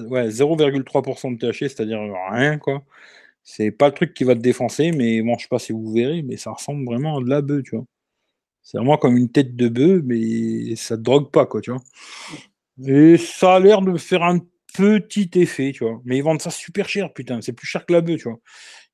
Ouais, 0.09 0.29
0,3% 0.29 1.31
de 1.31 1.37
THC, 1.37 1.69
c'est-à-dire 1.69 1.99
rien, 2.31 2.57
quoi. 2.57 2.83
C'est 3.43 3.71
pas 3.71 3.87
le 3.89 3.93
truc 3.95 4.13
qui 4.13 4.23
va 4.25 4.35
te 4.35 4.41
défoncer, 4.41 4.91
mais 4.91 5.21
bon, 5.21 5.37
je 5.37 5.43
sais 5.43 5.49
pas 5.49 5.59
si 5.59 5.73
vous 5.73 5.91
verrez, 5.93 6.23
mais 6.23 6.37
ça 6.37 6.51
ressemble 6.51 6.85
vraiment 6.85 7.17
à 7.19 7.23
de 7.23 7.29
la 7.29 7.41
bœuf, 7.41 7.63
tu 7.63 7.75
vois. 7.77 7.85
C'est 8.63 8.77
vraiment 8.79 8.97
comme 8.97 9.17
une 9.17 9.31
tête 9.31 9.55
de 9.55 9.69
bœuf, 9.69 10.01
mais 10.05 10.75
ça 10.77 10.97
te 10.97 11.03
drogue 11.03 11.31
pas, 11.31 11.45
quoi, 11.47 11.61
tu 11.61 11.71
vois. 11.71 11.81
Et 12.87 13.17
ça 13.17 13.55
a 13.55 13.59
l'air 13.59 13.81
de 13.81 13.97
faire 13.97 14.23
un 14.23 14.39
petit 14.73 15.29
effet, 15.35 15.71
tu 15.73 15.83
vois. 15.85 16.01
Mais 16.05 16.17
ils 16.17 16.23
vendent 16.23 16.41
ça 16.41 16.51
super 16.51 16.89
cher, 16.89 17.13
putain. 17.13 17.41
C'est 17.41 17.53
plus 17.53 17.67
cher 17.67 17.85
que 17.85 17.93
la 17.93 18.01
bœuf, 18.01 18.17
tu 18.21 18.29
vois. 18.29 18.39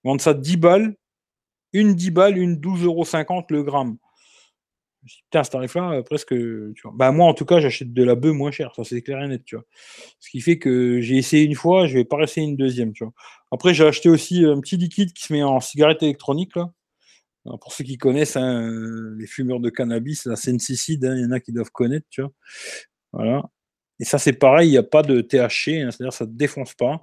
Vendent 0.04 0.22
ça 0.22 0.34
10 0.34 0.58
balles. 0.58 0.96
Une 1.74 1.96
10 1.96 2.12
balles, 2.12 2.38
une 2.38 2.56
12,50 2.56 2.84
euros 2.86 3.46
le 3.50 3.64
gramme. 3.64 3.98
Putain, 5.04 5.44
ce 5.44 5.50
tarif-là, 5.50 5.94
euh, 5.94 6.02
presque. 6.04 6.34
Bah, 6.94 7.12
moi, 7.12 7.26
en 7.26 7.34
tout 7.34 7.46
cas, 7.46 7.60
j'achète 7.60 7.92
de 7.94 8.04
la 8.04 8.16
bœuf 8.16 8.34
moins 8.34 8.52
cher. 8.52 8.72
Ça, 8.76 8.84
c'est 8.84 9.02
clair 9.02 9.22
et 9.24 9.28
net, 9.28 9.44
tu 9.46 9.56
vois. 9.56 9.66
Ce 10.20 10.30
qui 10.30 10.42
fait 10.42 10.60
que 10.60 11.02
j'ai 11.02 11.18
essayé 11.18 11.44
une 11.46 11.56
fois, 11.56 11.88
je 11.88 11.96
vais 11.96 12.06
pas 12.06 12.22
essayer 12.22 12.46
une 12.46 12.58
deuxième, 12.58 12.94
tu 12.94 13.04
vois. 13.04 13.14
Après, 13.52 13.74
j'ai 13.74 13.86
acheté 13.86 14.10
aussi 14.10 14.46
un 14.46 14.60
petit 14.60 14.78
liquide 14.78 15.14
qui 15.14 15.24
se 15.24 15.34
met 15.34 15.44
en 15.44 15.60
cigarette 15.60 16.04
électronique, 16.04 16.56
là. 16.56 16.72
pour 17.44 17.74
ceux 17.74 17.84
qui 17.84 17.98
connaissent 17.98 18.38
hein, 18.38 18.70
les 19.18 19.28
fumeurs 19.28 19.60
de 19.60 19.70
cannabis, 19.70 20.26
la 20.26 20.36
sencicide, 20.36 21.06
hein, 21.06 21.16
il 21.18 21.24
y 21.24 21.26
en 21.26 21.32
a 21.32 21.40
qui 21.40 21.52
doivent 21.52 21.72
connaître, 21.72 22.06
tu 22.10 22.22
vois. 22.22 22.32
Voilà. 23.14 23.50
Et 24.00 24.06
ça, 24.06 24.20
c'est 24.20 24.34
pareil, 24.34 24.70
il 24.70 24.72
n'y 24.72 24.78
a 24.78 24.84
pas 24.84 25.04
de 25.04 25.22
THC, 25.22 25.82
hein, 25.82 25.92
c'est-à-dire 25.92 26.14
ça 26.14 26.26
ne 26.26 26.32
défonce 26.32 26.76
pas. 26.76 27.02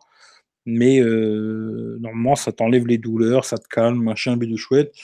Mais 0.70 1.00
euh, 1.00 1.96
normalement, 1.98 2.36
ça 2.36 2.52
t'enlève 2.52 2.86
les 2.86 2.98
douleurs, 2.98 3.46
ça 3.46 3.56
te 3.56 3.66
calme, 3.68 4.02
machin, 4.02 4.36
de 4.36 4.56
chouette. 4.56 4.94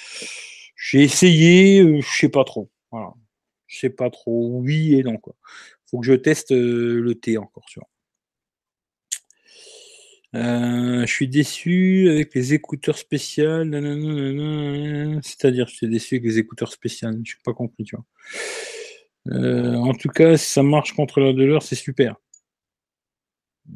J'ai 0.77 1.03
essayé, 1.03 1.81
euh, 1.81 2.03
je 2.03 2.19
sais 2.19 2.29
pas 2.29 2.45
trop. 2.45 2.71
Voilà. 2.91 3.15
Je 3.67 3.79
sais 3.79 3.89
pas 3.89 4.11
trop. 4.11 4.59
Oui 4.61 4.95
et 4.95 5.03
non, 5.03 5.17
quoi. 5.17 5.35
Faut 5.91 6.01
que 6.01 6.07
je 6.07 6.13
teste 6.13 6.53
euh, 6.53 7.01
le 7.01 7.15
thé 7.15 7.39
encore, 7.39 7.65
tu 7.67 7.81
vois. 7.81 7.89
je 10.35 11.07
suis 11.07 11.29
déçu 11.29 12.11
avec 12.11 12.35
les 12.35 12.53
écouteurs 12.53 12.99
spéciaux. 12.99 13.65
C'est-à-dire, 15.23 15.67
je 15.67 15.75
suis 15.77 15.89
déçu 15.89 16.17
avec 16.17 16.25
les 16.25 16.39
écouteurs 16.39 16.73
spéciaux. 16.73 17.09
Je 17.25 17.31
suis 17.31 17.43
pas 17.43 17.55
compris, 17.55 17.85
tu 17.85 17.97
vois. 17.97 18.05
Euh, 19.33 19.77
en 19.77 19.95
tout 19.95 20.11
cas, 20.11 20.37
si 20.37 20.51
ça 20.51 20.63
marche 20.63 20.93
contre 20.93 21.21
la 21.21 21.33
douleur, 21.33 21.63
c'est 21.63 21.75
super. 21.75 22.17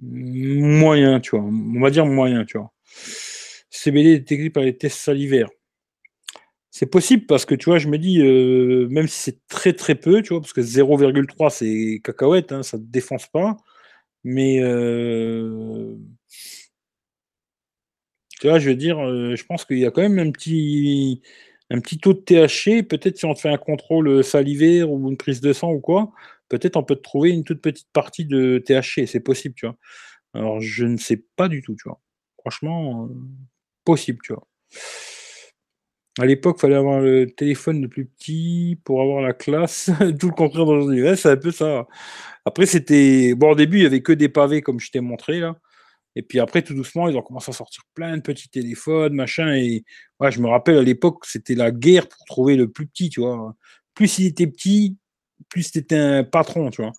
Moyen, 0.02 1.20
tu 1.20 1.30
vois. 1.30 1.44
On 1.44 1.80
va 1.80 1.90
dire 1.90 2.06
moyen, 2.06 2.44
tu 2.44 2.58
vois. 2.58 2.72
CBD 3.70 4.18
détecté 4.18 4.50
par 4.50 4.62
les 4.62 4.76
tests 4.76 4.98
salivaires. 4.98 5.48
C'est 6.70 6.86
possible 6.86 7.26
parce 7.26 7.44
que 7.44 7.54
tu 7.54 7.66
vois, 7.66 7.78
je 7.78 7.88
me 7.88 7.98
dis, 7.98 8.20
euh, 8.20 8.88
même 8.90 9.08
si 9.08 9.18
c'est 9.18 9.46
très 9.48 9.72
très 9.72 9.94
peu, 9.94 10.22
tu 10.22 10.30
vois, 10.30 10.40
parce 10.40 10.52
que 10.52 10.60
0,3 10.62 11.50
c'est 11.50 12.00
cacahuète, 12.04 12.52
hein, 12.52 12.62
ça 12.62 12.78
ne 12.78 12.84
défonce 12.84 13.26
pas. 13.26 13.56
Mais 14.24 14.60
euh, 14.62 15.96
tu 18.40 18.48
vois, 18.48 18.58
je 18.58 18.68
veux 18.70 18.76
dire, 18.76 18.98
je 18.98 19.44
pense 19.44 19.64
qu'il 19.64 19.78
y 19.78 19.86
a 19.86 19.90
quand 19.90 20.02
même 20.02 20.18
un 20.18 20.30
petit 20.30 21.22
un 21.70 21.80
petit 21.80 21.98
taux 21.98 22.14
de 22.14 22.20
THC, 22.20 22.82
peut-être 22.82 23.18
si 23.18 23.26
on 23.26 23.34
te 23.34 23.40
fait 23.40 23.50
un 23.50 23.58
contrôle 23.58 24.24
salivaire 24.24 24.90
ou 24.90 25.10
une 25.10 25.16
prise 25.18 25.40
de 25.40 25.52
sang 25.52 25.70
ou 25.72 25.80
quoi, 25.80 26.12
peut-être 26.48 26.76
on 26.76 26.84
peut 26.84 26.96
trouver 26.96 27.30
une 27.30 27.44
toute 27.44 27.60
petite 27.60 27.88
partie 27.92 28.24
de 28.24 28.62
THC, 28.64 29.06
c'est 29.06 29.20
possible, 29.20 29.54
tu 29.54 29.66
vois. 29.66 29.76
Alors 30.34 30.60
je 30.60 30.84
ne 30.84 30.96
sais 30.96 31.24
pas 31.36 31.48
du 31.48 31.62
tout, 31.62 31.74
tu 31.74 31.88
vois. 31.88 32.00
Franchement, 32.40 33.06
euh, 33.06 33.14
possible, 33.84 34.18
tu 34.22 34.32
vois. 34.32 34.46
À 36.20 36.26
l'époque, 36.26 36.60
fallait 36.60 36.74
avoir 36.74 37.00
le 37.00 37.26
téléphone 37.26 37.80
le 37.80 37.88
plus 37.88 38.06
petit 38.06 38.80
pour 38.84 39.00
avoir 39.00 39.22
la 39.22 39.32
classe. 39.32 39.90
tout 40.18 40.28
le 40.28 40.34
contraire 40.34 40.66
d'aujourd'hui. 40.66 41.02
Ouais, 41.02 41.14
c'est 41.16 41.30
un 41.30 41.36
peu 41.36 41.52
ça. 41.52 41.86
Après, 42.44 42.66
c'était. 42.66 43.34
Bon, 43.34 43.52
au 43.52 43.54
début, 43.54 43.78
il 43.78 43.80
n'y 43.80 43.86
avait 43.86 44.02
que 44.02 44.12
des 44.12 44.28
pavés, 44.28 44.60
comme 44.60 44.80
je 44.80 44.90
t'ai 44.90 45.00
montré, 45.00 45.38
là. 45.40 45.56
Et 46.16 46.22
puis 46.22 46.40
après, 46.40 46.62
tout 46.62 46.74
doucement, 46.74 47.08
ils 47.08 47.16
ont 47.16 47.22
commencé 47.22 47.50
à 47.50 47.52
sortir 47.52 47.84
plein 47.94 48.16
de 48.16 48.22
petits 48.22 48.48
téléphones, 48.48 49.14
machin. 49.14 49.54
Et 49.54 49.84
ouais, 50.18 50.32
je 50.32 50.40
me 50.40 50.48
rappelle 50.48 50.78
à 50.78 50.82
l'époque, 50.82 51.24
c'était 51.24 51.54
la 51.54 51.70
guerre 51.70 52.08
pour 52.08 52.24
trouver 52.26 52.56
le 52.56 52.68
plus 52.68 52.88
petit, 52.88 53.10
tu 53.10 53.20
vois. 53.20 53.54
Plus 53.94 54.18
il 54.18 54.26
était 54.26 54.48
petit, 54.48 54.96
plus 55.48 55.62
c'était 55.62 55.96
un 55.96 56.24
patron, 56.24 56.70
tu 56.70 56.82
vois. 56.82 56.92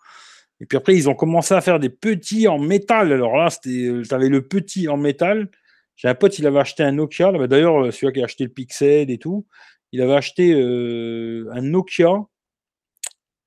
Et 0.62 0.66
puis 0.66 0.78
après, 0.78 0.96
ils 0.96 1.10
ont 1.10 1.16
commencé 1.16 1.54
à 1.54 1.62
faire 1.62 1.80
des 1.80 1.90
petits 1.90 2.48
en 2.48 2.60
métal. 2.60 3.12
Alors 3.14 3.38
là, 3.38 3.48
euh, 3.68 4.04
tu 4.04 4.14
avais 4.14 4.30
le 4.30 4.48
petit 4.48 4.88
en 4.88 4.98
métal. 4.98 5.50
J'ai 5.96 6.08
un 6.08 6.16
pote, 6.16 6.38
il 6.40 6.48
avait 6.48 6.60
acheté 6.60 6.84
un 6.84 6.92
Nokia. 6.92 7.32
Bah, 7.32 7.48
d'ailleurs, 7.48 7.86
euh, 7.86 7.92
celui 7.92 8.14
qui 8.14 8.22
a 8.22 8.26
acheté 8.26 8.44
le 8.44 8.50
Pixel 8.50 9.10
et 9.10 9.18
tout, 9.18 9.46
il 9.92 10.02
avait 10.02 10.16
acheté 10.16 10.54
euh, 10.54 11.50
un 11.54 11.62
Nokia. 11.62 12.14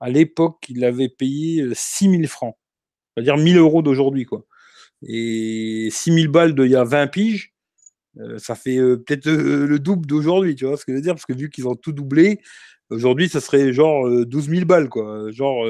À 0.01 0.09
l'époque, 0.09 0.65
il 0.69 0.85
avait 0.85 1.09
payé 1.09 1.65
6000 1.73 2.27
francs. 2.29 2.57
C'est-à-dire 3.15 3.37
1000 3.37 3.59
euros 3.59 3.83
d'aujourd'hui, 3.83 4.25
quoi. 4.25 4.45
Et 5.07 5.89
6000 5.91 6.29
balles 6.29 6.55
d'il 6.55 6.71
y 6.71 6.77
a 6.77 6.85
20 6.85 7.09
piges, 7.09 7.53
ça 8.39 8.55
fait 8.55 8.77
peut-être 8.77 9.27
le 9.29 9.79
double 9.79 10.07
d'aujourd'hui, 10.07 10.55
tu 10.55 10.65
vois 10.67 10.77
ce 10.77 10.85
que 10.85 10.93
je 10.93 10.97
veux 10.97 11.03
dire? 11.03 11.15
Parce 11.15 11.27
que 11.27 11.33
vu 11.33 11.51
qu'ils 11.51 11.67
ont 11.67 11.75
tout 11.75 11.93
doublé, 11.93 12.41
aujourd'hui, 12.91 13.29
ça 13.29 13.41
serait 13.41 13.73
genre 13.73 14.09
12 14.27 14.49
000 14.49 14.65
balles, 14.65 14.89
quoi. 14.89 15.31
Genre 15.31 15.67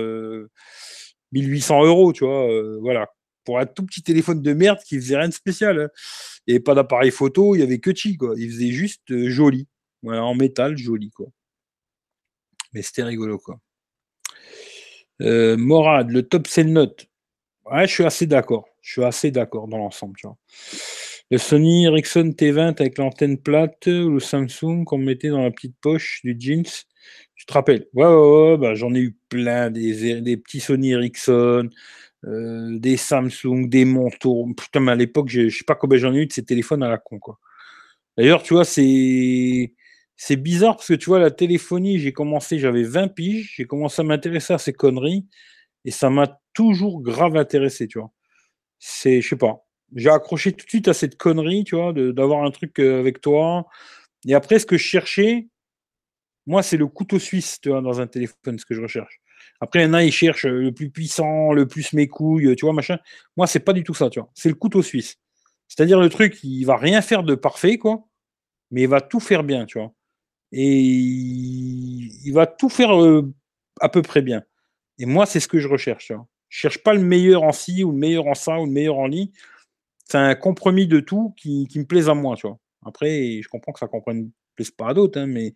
1800 1.33 1.85
euros, 1.85 2.13
tu 2.13 2.25
vois. 2.25 2.49
voilà. 2.81 3.09
Pour 3.45 3.59
un 3.59 3.67
tout 3.67 3.85
petit 3.85 4.03
téléphone 4.03 4.41
de 4.41 4.53
merde 4.53 4.79
qui 4.87 4.97
faisait 4.97 5.17
rien 5.17 5.29
de 5.29 5.35
spécial. 5.35 5.81
Hein. 5.81 5.89
N'y 6.47 6.55
avait 6.55 6.63
pas 6.63 6.75
d'appareil 6.75 7.11
photo, 7.11 7.57
il 7.57 7.61
y 7.61 7.63
avait 7.63 7.81
que 7.81 7.95
chi, 7.95 8.17
quoi. 8.17 8.35
Il 8.37 8.49
faisait 8.51 8.71
juste 8.71 9.03
joli. 9.29 9.67
Voilà, 10.03 10.25
en 10.25 10.35
métal, 10.35 10.77
joli, 10.77 11.11
quoi. 11.11 11.27
Mais 12.73 12.83
c'était 12.83 13.03
rigolo, 13.03 13.39
quoi. 13.39 13.59
Morad, 15.21 16.11
le 16.11 16.23
top 16.23 16.47
c'est 16.49 16.65
note. 16.65 17.07
Ouais, 17.65 17.87
je 17.87 17.93
suis 17.93 18.05
assez 18.05 18.27
d'accord. 18.27 18.67
Je 18.81 18.93
suis 18.93 19.05
assez 19.05 19.31
d'accord 19.31 19.69
dans 19.69 19.79
l'ensemble, 19.79 20.17
tu 20.17 20.27
vois. 20.27 20.37
Le 21.31 21.39
Sony 21.39 21.85
Ericsson 21.87 22.35
T20 22.37 22.81
avec 22.81 22.99
l'antenne 22.99 23.39
plate 23.39 23.87
ou 23.87 24.11
le 24.11 24.21
Samsung 24.21 24.85
qu'on 24.85 24.99
mettait 24.99 25.29
dans 25.31 25.43
la 25.43 25.51
petite 25.51 25.77
poche 25.81 26.21
du 26.25 26.37
jeans. 26.39 26.67
Tu 27.37 27.47
te 27.47 27.53
rappelles? 27.53 27.87
Ouais, 27.95 28.07
ouais, 28.07 28.51
ouais 28.53 28.57
bah, 28.59 28.75
j'en 28.75 28.95
ai 28.95 29.01
eu 29.01 29.17
plein, 29.29 29.71
des, 29.71 30.21
des 30.21 30.37
petits 30.37 30.61
Sony 30.61 30.93
Ericsson, 30.93 31.69
euh, 32.27 32.79
des 32.79 32.97
Samsung, 32.97 33.69
des 33.69 33.85
manteaux. 33.87 34.47
Putain, 34.57 34.81
mais 34.81 34.93
à 34.93 34.97
l'époque, 34.97 35.29
je 35.31 35.49
sais 35.51 35.65
pas 35.67 35.75
combien 35.77 35.99
j'en 35.99 36.15
ai 36.15 36.19
eu 36.19 36.27
de 36.27 36.33
ces 36.33 36.45
téléphones 36.45 36.83
à 36.83 36.89
la 36.91 36.99
con. 36.99 37.21
D'ailleurs, 38.17 38.43
tu 38.43 38.55
vois, 38.55 38.65
c'est 38.65 39.75
c'est 40.17 40.37
bizarre 40.37 40.77
parce 40.77 40.89
que 40.89 40.95
tu 40.95 41.07
vois, 41.07 41.19
la 41.19 41.31
téléphonie, 41.31 41.99
j'ai 41.99 42.13
commencé, 42.13 42.59
j'avais 42.59 42.85
20 42.85 43.09
piges, 43.09 43.55
j'ai 43.57 43.65
commencé 43.67 44.03
à 44.03 44.05
m'intéresser 44.05 44.53
à 44.53 44.59
ces 44.59 44.73
conneries 44.73 45.27
et 45.85 45.91
ça 45.93 46.11
m'a 46.11 46.41
toujours 46.55 47.03
grave 47.03 47.37
intéressé, 47.37 47.89
tu 47.89 47.99
vois. 48.01 48.13
C'est, 48.79 49.21
je 49.23 49.29
sais 49.31 49.37
pas, 49.37 49.67
j'ai 49.97 50.11
accroché 50.11 50.53
tout 50.53 50.65
de 50.67 50.71
suite 50.71 50.89
à 50.89 50.95
cette 50.95 51.17
connerie, 51.19 51.65
tu 51.65 51.77
vois, 51.77 51.93
d'avoir 51.95 52.45
un 52.45 52.51
truc 52.53 52.79
euh, 52.81 53.01
avec 53.01 53.21
toi. 53.23 53.67
Et 54.29 54.35
après, 54.35 54.59
ce 54.61 54.67
que 54.67 54.79
je 54.79 54.85
cherchais, 54.85 55.49
moi, 56.47 56.63
c'est 56.63 56.77
le 56.77 56.87
couteau 56.87 57.19
suisse, 57.19 57.61
tu 57.61 57.71
vois, 57.71 57.81
dans 57.81 58.01
un 58.01 58.07
téléphone, 58.07 58.59
ce 58.59 58.65
que 58.65 58.75
je 58.75 58.83
recherche. 58.83 59.21
Après, 59.61 59.81
il 59.81 59.83
y 59.85 59.87
en 59.87 59.95
a, 59.95 60.03
ils 60.03 60.13
cherchent 60.13 60.47
le 60.47 60.73
plus 60.73 60.91
puissant, 60.91 61.53
le 61.53 61.67
plus 61.67 61.93
mes 61.93 62.09
couilles, 62.09 62.55
tu 62.57 62.65
vois, 62.65 62.75
machin. 62.75 62.99
Moi, 63.37 63.47
c'est 63.47 63.61
pas 63.61 63.73
du 63.73 63.85
tout 63.85 63.95
ça, 63.95 64.11
tu 64.11 64.19
vois. 64.21 64.31
C'est 64.35 64.49
le 64.49 64.55
couteau 64.55 64.83
suisse. 64.83 65.19
C'est-à-dire 65.69 66.01
le 66.01 66.09
truc, 66.09 66.39
il 66.43 66.65
va 66.65 66.77
rien 66.77 67.01
faire 67.01 67.23
de 67.23 67.35
parfait, 67.35 67.79
quoi, 67.79 68.05
mais 68.71 68.83
il 68.83 68.89
va 68.89 69.01
tout 69.01 69.21
faire 69.21 69.45
bien, 69.45 69.67
tu 69.67 69.79
vois. 69.79 69.93
Et 70.53 70.81
il 70.81 72.33
va 72.33 72.47
tout 72.47 72.69
faire 72.69 73.01
euh, 73.01 73.33
à 73.81 73.89
peu 73.89 74.03
près 74.03 74.21
bien. 74.21 74.43
Et 74.99 75.07
moi, 75.07 75.27
c'est 75.27 75.41
ce 75.41 75.49
que 75.49 75.59
je 75.59 75.69
recherche. 75.69 76.13
Je 76.49 76.59
cherche 76.59 76.83
pas 76.83 76.93
le 76.93 77.01
meilleur 77.01 77.43
en 77.43 77.53
ci 77.53 77.85
ou 77.85 77.93
le 77.93 77.99
meilleur 77.99 78.27
en 78.27 78.35
ça 78.35 78.61
ou 78.61 78.67
le 78.67 78.71
meilleur 78.73 78.99
en 78.99 79.07
lit. 79.07 79.33
C'est 80.07 80.19
un 80.19 80.35
compromis 80.35 80.87
de 80.87 81.01
tout 81.01 81.35
qui, 81.39 81.69
me 81.75 81.85
plaise 81.85 82.09
à 82.09 82.15
moi. 82.15 82.37
Tu 82.37 82.47
vois. 82.47 82.59
Après, 82.85 83.41
je 83.43 83.49
comprends 83.49 83.73
que 83.73 83.79
ça 83.79 83.89
ne 84.09 84.25
plaise 84.55 84.71
pas 84.71 84.89
à 84.89 84.95
d'autres, 84.95 85.19
hein, 85.19 85.27
mais 85.27 85.55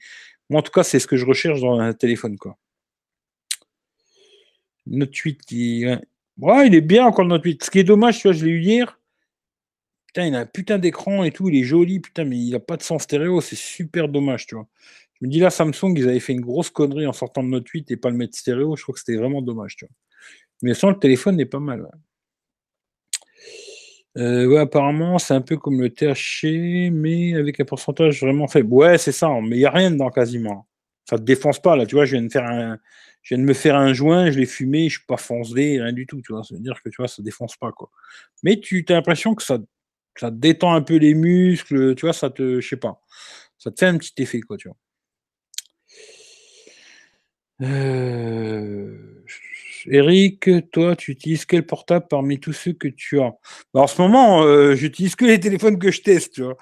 moi, 0.51 0.61
en 0.61 0.63
tout 0.63 0.73
cas, 0.73 0.85
c'est 0.85 0.99
ce 1.01 1.07
que 1.07 1.17
je 1.17 1.27
recherche 1.27 1.61
dans 1.61 1.79
un 1.79 1.93
téléphone. 1.93 2.37
Quoi. 2.39 2.57
Note 4.87 5.15
8 5.15 5.43
qui. 5.45 5.85
Ouais, 6.39 6.67
il 6.67 6.75
est 6.75 6.81
bien 6.81 7.07
encore 7.07 7.25
le 7.25 7.31
Note 7.31 7.45
8. 7.45 7.65
Ce 7.65 7.71
qui 7.71 7.79
est 7.81 7.85
dommage, 7.85 8.19
tu 8.19 8.29
vois, 8.29 8.33
je 8.33 8.45
l'ai 8.45 8.53
eu 8.53 8.61
hier. 8.61 9.01
Putain, 10.07 10.27
il 10.27 10.35
a 10.35 10.41
un 10.41 10.47
putain 10.47 10.79
d'écran 10.79 11.25
et 11.25 11.31
tout, 11.33 11.49
il 11.49 11.57
est 11.59 11.65
joli, 11.65 12.01
putain, 12.01 12.25
mais 12.25 12.39
il 12.39 12.55
a 12.55 12.61
pas 12.61 12.77
de 12.77 12.83
son 12.83 12.99
stéréo, 12.99 13.41
c'est 13.41 13.57
super 13.57 14.09
dommage, 14.09 14.47
tu 14.47 14.55
vois. 14.55 14.67
Je 15.21 15.27
me 15.27 15.31
dis 15.31 15.41
là, 15.41 15.51
Samsung, 15.51 15.95
ils 15.97 16.09
avaient 16.09 16.21
fait 16.21 16.33
une 16.33 16.41
grosse 16.41 16.71
connerie 16.71 17.07
en 17.07 17.13
sortant 17.13 17.43
de 17.43 17.49
Note 17.49 17.69
8 17.69 17.91
et 17.91 17.97
pas 17.97 18.11
le 18.11 18.17
mettre 18.17 18.37
stéréo, 18.37 18.77
je 18.77 18.83
crois 18.83 18.95
que 18.95 19.01
c'était 19.01 19.17
vraiment 19.17 19.43
dommage, 19.43 19.77
tu 19.77 19.87
vois. 19.87 19.95
Mais 20.63 20.75
sans 20.75 20.91
le 20.91 20.99
téléphone 20.99 21.37
n'est 21.37 21.47
pas 21.47 21.61
mal. 21.61 21.91
Euh, 24.17 24.47
ouais, 24.47 24.61
apparemment, 24.61 25.19
c'est 25.19 25.35
un 25.35 25.43
peu 25.43 25.57
comme 25.59 25.81
le 25.81 25.91
THC, 25.91 26.91
mais 26.91 27.35
avec 27.35 27.61
un 27.61 27.65
pourcentage 27.65 28.21
vraiment 28.21 28.49
faible. 28.49 28.73
Ouais, 28.73 28.99
c'est 28.99 29.13
ça, 29.13 29.29
mais 29.43 29.57
il 29.57 29.59
n'y 29.59 29.67
a 29.67 29.71
rien 29.71 29.91
dedans 29.91 30.11
quasiment. 30.11 30.67
Ça 31.09 31.19
te 31.19 31.23
défonce 31.23 31.61
pas, 31.61 31.77
là, 31.77 31.87
tu 31.87 31.95
vois, 31.97 32.05
je 32.07 32.13
viens 32.13 32.23
de 32.23 33.43
me 33.45 33.53
faire 33.55 33.77
un 33.77 33.93
joint, 33.93 34.31
je 34.31 34.39
l'ai 34.39 34.47
fumé, 34.47 34.89
je 34.89 34.99
suis 34.99 35.07
pas 35.07 35.19
foncé, 35.19 35.81
rien 35.81 35.93
du 35.93 36.07
tout, 36.07 36.21
tu 36.23 36.33
vois. 36.33 36.43
Ça 36.45 36.55
veut 36.55 36.61
dire 36.61 36.81
que 36.83 36.89
tu 36.89 36.97
vois, 36.99 37.09
ça 37.09 37.23
défonce 37.23 37.57
pas, 37.57 37.73
quoi. 37.73 37.91
Mais 38.43 38.59
tu 38.61 38.85
as 38.89 38.95
l'impression 38.95 39.35
que 39.35 39.43
ça, 39.43 39.59
ça 40.17 40.31
te 40.31 40.37
détend 40.37 40.75
un 40.75 40.83
peu 40.83 40.97
les 40.97 41.15
muscles, 41.15 41.95
tu 41.97 42.07
vois, 42.07 42.13
ça 42.15 42.31
te. 42.31 42.61
Je 42.61 42.69
sais 42.69 42.77
pas. 42.79 43.03
Ça 43.59 43.71
te 43.71 43.79
fait 43.81 43.87
un 43.87 43.99
petit 43.99 44.15
effet, 44.23 44.41
quoi, 44.41 44.57
tu 44.57 44.69
vois. 44.69 44.77
Euh... 47.63 49.16
Eric, 49.89 50.49
toi, 50.71 50.97
tu 50.97 51.13
utilises 51.13 51.45
quel 51.45 51.67
portable 51.67 52.07
parmi 52.09 52.39
tous 52.41 52.53
ceux 52.53 52.73
que 52.73 52.89
tu 52.89 53.21
as? 53.21 53.35
Bah, 53.73 53.83
En 53.83 53.87
ce 53.87 54.01
moment, 54.01 54.43
euh, 54.43 54.75
j'utilise 54.75 55.17
que 55.17 55.25
les 55.25 55.41
téléphones 55.41 55.79
que 55.79 55.91
je 55.91 56.03
teste. 56.03 56.35
Tu 56.35 56.43
vois. 56.43 56.57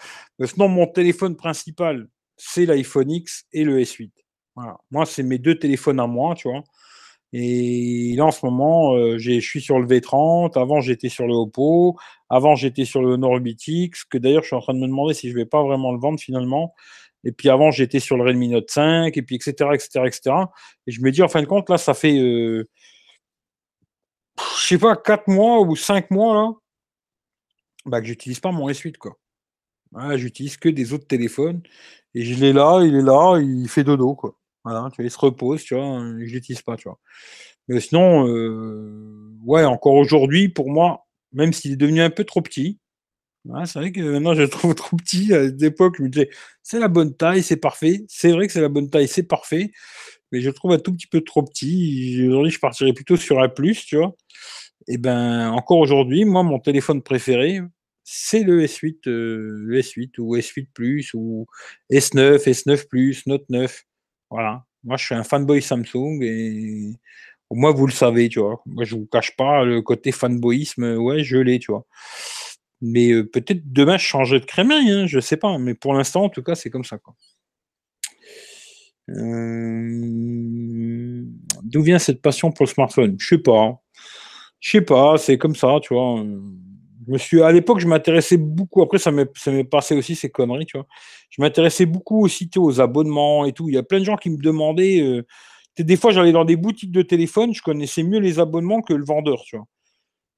Sinon, 0.44 0.68
mon 0.68 0.86
téléphone 0.86 1.36
principal, 1.36 2.08
c'est 2.36 2.66
l'iPhone 2.66 3.10
X 3.10 3.44
et 3.52 3.64
le 3.64 3.80
S8. 3.80 4.10
Voilà. 4.56 4.76
Moi, 4.90 5.06
c'est 5.06 5.22
mes 5.22 5.38
deux 5.38 5.58
téléphones 5.58 6.00
à 6.00 6.06
moi, 6.06 6.34
tu 6.34 6.48
vois. 6.48 6.62
Et 7.32 8.14
là, 8.16 8.26
en 8.26 8.30
ce 8.30 8.46
moment, 8.46 8.94
euh, 8.94 9.18
je 9.18 9.40
suis 9.40 9.60
sur 9.60 9.80
le 9.80 9.86
V30. 9.86 10.56
Avant, 10.56 10.80
j'étais 10.80 11.08
sur 11.08 11.26
le 11.26 11.34
Oppo. 11.34 11.98
Avant, 12.30 12.54
j'étais 12.54 12.84
sur 12.84 13.02
le 13.02 13.14
Honor 13.14 13.40
8X, 13.40 14.04
que 14.08 14.18
d'ailleurs, 14.18 14.42
je 14.42 14.48
suis 14.48 14.56
en 14.56 14.60
train 14.60 14.74
de 14.74 14.78
me 14.78 14.86
demander 14.86 15.14
si 15.14 15.30
je 15.30 15.34
vais 15.34 15.44
pas 15.44 15.62
vraiment 15.64 15.92
le 15.92 15.98
vendre 15.98 16.20
finalement. 16.20 16.74
Et 17.24 17.32
puis 17.32 17.48
avant, 17.48 17.70
j'étais 17.70 18.00
sur 18.00 18.16
le 18.16 18.22
Redmi 18.22 18.48
Note 18.48 18.70
5, 18.70 19.16
et 19.16 19.22
puis 19.22 19.36
etc., 19.36 19.70
etc., 19.72 19.88
etc. 20.06 20.36
Et 20.86 20.92
je 20.92 21.00
me 21.00 21.10
dis, 21.10 21.22
en 21.22 21.28
fin 21.28 21.40
de 21.40 21.46
compte, 21.46 21.70
là, 21.70 21.78
ça 21.78 21.94
fait, 21.94 22.18
euh, 22.18 22.68
je 24.64 24.68
sais 24.68 24.78
pas, 24.78 24.96
4 24.96 25.28
mois 25.28 25.60
ou 25.60 25.76
5 25.76 26.10
mois, 26.10 26.34
là, 26.34 26.52
bah, 27.86 28.00
que 28.00 28.06
j'utilise 28.06 28.40
pas 28.40 28.50
mon 28.52 28.68
S8, 28.70 28.96
quoi. 28.96 29.18
j'utilise 30.16 30.56
que 30.56 30.68
des 30.68 30.92
autres 30.92 31.06
téléphones. 31.06 31.62
Et 32.14 32.24
je 32.24 32.34
l'ai 32.40 32.52
là, 32.52 32.82
il 32.84 32.94
est 32.94 33.02
là, 33.02 33.38
il 33.40 33.68
fait 33.68 33.84
dodo, 33.84 34.14
quoi. 34.14 34.36
Voilà, 34.64 34.88
tu 34.90 34.96
vois, 34.96 35.06
il 35.06 35.10
se 35.10 35.18
repose, 35.18 35.62
tu 35.64 35.74
vois, 35.74 36.00
je 36.18 36.32
l'utilise 36.34 36.62
pas, 36.62 36.76
tu 36.76 36.88
vois. 36.88 36.98
Mais 37.68 37.80
sinon, 37.80 38.28
euh, 38.28 39.30
ouais, 39.44 39.64
encore 39.64 39.94
aujourd'hui, 39.94 40.48
pour 40.48 40.70
moi, 40.70 41.06
même 41.32 41.52
s'il 41.52 41.72
est 41.72 41.76
devenu 41.76 42.02
un 42.02 42.10
peu 42.10 42.24
trop 42.24 42.42
petit, 42.42 42.78
c'est 43.66 43.78
vrai 43.78 43.92
que 43.92 44.00
maintenant 44.00 44.34
je 44.34 44.42
le 44.42 44.48
trouve 44.48 44.74
trop 44.74 44.96
petit. 44.96 45.32
À 45.34 45.42
l'époque, 45.44 45.96
je 45.98 46.02
me 46.02 46.08
disais, 46.08 46.30
c'est 46.62 46.78
la 46.78 46.88
bonne 46.88 47.14
taille, 47.14 47.42
c'est 47.42 47.56
parfait. 47.56 48.04
C'est 48.08 48.32
vrai 48.32 48.46
que 48.46 48.52
c'est 48.52 48.60
la 48.60 48.68
bonne 48.68 48.88
taille, 48.90 49.08
c'est 49.08 49.22
parfait. 49.24 49.72
Mais 50.34 50.40
je 50.40 50.48
le 50.48 50.52
trouve 50.52 50.72
un 50.72 50.80
tout 50.80 50.92
petit 50.92 51.06
peu 51.06 51.20
trop 51.20 51.44
petit. 51.44 52.26
Aujourd'hui, 52.26 52.50
je 52.50 52.58
partirais 52.58 52.92
plutôt 52.92 53.16
sur 53.16 53.40
un 53.40 53.48
plus, 53.48 53.86
tu 53.86 53.96
vois. 53.96 54.16
Et 54.88 54.98
ben, 54.98 55.52
encore 55.52 55.78
aujourd'hui, 55.78 56.24
moi, 56.24 56.42
mon 56.42 56.58
téléphone 56.58 57.02
préféré, 57.02 57.60
c'est 58.02 58.42
le 58.42 58.64
S8, 58.64 59.06
euh, 59.06 59.62
le 59.64 59.80
S8 59.80 60.18
ou 60.18 60.36
S8 60.36 60.66
Plus 60.74 61.14
ou 61.14 61.46
S9, 61.88 62.38
S9 62.38 62.88
Plus, 62.88 63.24
Note 63.28 63.44
9. 63.48 63.84
Voilà. 64.28 64.64
Moi, 64.82 64.96
je 64.96 65.04
suis 65.04 65.14
un 65.14 65.22
fanboy 65.22 65.62
Samsung 65.62 66.20
et 66.22 66.96
au 67.48 67.54
moins, 67.54 67.70
vous 67.70 67.86
le 67.86 67.92
savez, 67.92 68.28
tu 68.28 68.40
vois. 68.40 68.60
Moi, 68.66 68.82
je 68.82 68.96
vous 68.96 69.06
cache 69.06 69.36
pas 69.36 69.62
le 69.62 69.82
côté 69.82 70.10
fanboyisme. 70.10 70.96
Ouais, 70.96 71.22
je 71.22 71.36
l'ai, 71.36 71.60
tu 71.60 71.70
vois. 71.70 71.86
Mais 72.80 73.12
euh, 73.12 73.24
peut-être 73.24 73.72
demain, 73.72 73.98
je 73.98 74.04
changerai 74.04 74.40
de 74.40 74.46
crémerie, 74.46 74.90
hein, 74.90 75.06
je 75.06 75.20
sais 75.20 75.36
pas. 75.36 75.58
Mais 75.58 75.74
pour 75.74 75.94
l'instant, 75.94 76.24
en 76.24 76.28
tout 76.28 76.42
cas, 76.42 76.56
c'est 76.56 76.70
comme 76.70 76.84
ça. 76.84 76.98
Quoi. 76.98 77.14
Euh, 79.10 80.44
d'où 81.62 81.82
vient 81.82 81.98
cette 81.98 82.22
passion 82.22 82.50
pour 82.52 82.64
le 82.66 82.70
smartphone? 82.70 83.16
Je 83.18 83.26
sais 83.26 83.38
pas. 83.38 83.80
Je 84.60 84.70
sais 84.70 84.80
pas, 84.80 85.18
c'est 85.18 85.36
comme 85.38 85.54
ça, 85.54 85.78
tu 85.82 85.94
vois. 85.94 86.24
Je 87.06 87.12
me 87.12 87.18
suis, 87.18 87.42
à 87.42 87.52
l'époque, 87.52 87.80
je 87.80 87.86
m'intéressais 87.86 88.38
beaucoup. 88.38 88.80
Après, 88.82 88.98
ça 88.98 89.10
m'est, 89.10 89.28
passé 89.64 89.94
aussi 89.94 90.16
ces 90.16 90.30
conneries, 90.30 90.64
tu 90.66 90.78
vois. 90.78 90.86
Je 91.28 91.42
m'intéressais 91.42 91.84
beaucoup 91.86 92.24
aussi 92.24 92.48
aux 92.56 92.80
abonnements 92.80 93.44
et 93.44 93.52
tout. 93.52 93.68
Il 93.68 93.74
y 93.74 93.78
a 93.78 93.82
plein 93.82 93.98
de 93.98 94.04
gens 94.04 94.16
qui 94.16 94.30
me 94.30 94.38
demandaient. 94.38 95.00
Euh, 95.02 95.26
des 95.78 95.96
fois, 95.96 96.12
j'allais 96.12 96.32
dans 96.32 96.44
des 96.44 96.56
boutiques 96.56 96.92
de 96.92 97.02
téléphone, 97.02 97.52
je 97.52 97.60
connaissais 97.60 98.02
mieux 98.02 98.20
les 98.20 98.38
abonnements 98.38 98.80
que 98.80 98.94
le 98.94 99.04
vendeur, 99.04 99.42
tu 99.44 99.56
vois. 99.56 99.66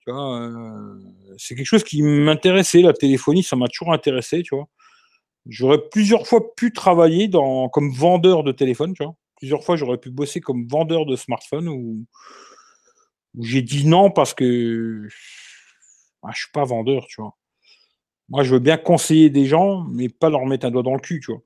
Euh, 0.09 0.99
c'est 1.37 1.55
quelque 1.55 1.67
chose 1.67 1.85
qui 1.85 2.03
m'intéressait, 2.03 2.81
la 2.81 2.93
téléphonie, 2.93 3.43
ça 3.43 3.57
m'a 3.57 3.67
toujours 3.69 3.93
intéressé, 3.93 4.43
tu 4.43 4.55
vois. 4.55 4.69
J'aurais 5.49 5.81
plusieurs 5.91 6.27
fois 6.27 6.55
pu 6.55 6.73
travailler 6.73 7.29
dans, 7.29 7.69
comme 7.69 7.91
vendeur 7.91 8.43
de 8.43 8.53
téléphone, 8.53 8.95
tu 8.95 9.05
vois. 9.05 9.15
Plusieurs 9.37 9.63
fois, 9.63 9.77
j'aurais 9.77 9.99
pu 9.99 10.11
bosser 10.11 10.41
comme 10.41 10.67
vendeur 10.67 11.07
de 11.07 11.15
smartphone 11.15 11.69
ou 11.69 12.07
j'ai 13.39 13.63
dit 13.63 13.87
non 13.87 14.11
parce 14.11 14.35
que 14.35 15.09
ah, 16.23 16.31
je 16.33 16.41
suis 16.41 16.53
pas 16.53 16.65
vendeur, 16.65 17.07
tu 17.07 17.21
vois. 17.21 17.37
Moi, 18.29 18.43
je 18.43 18.53
veux 18.53 18.59
bien 18.59 18.77
conseiller 18.77 19.31
des 19.31 19.47
gens, 19.47 19.85
mais 19.85 20.09
pas 20.09 20.31
leur 20.31 20.47
mettre 20.47 20.67
un 20.67 20.71
doigt 20.71 20.83
dans 20.83 20.95
le 20.95 21.01
cul, 21.01 21.21
tu 21.21 21.33
vois. 21.33 21.43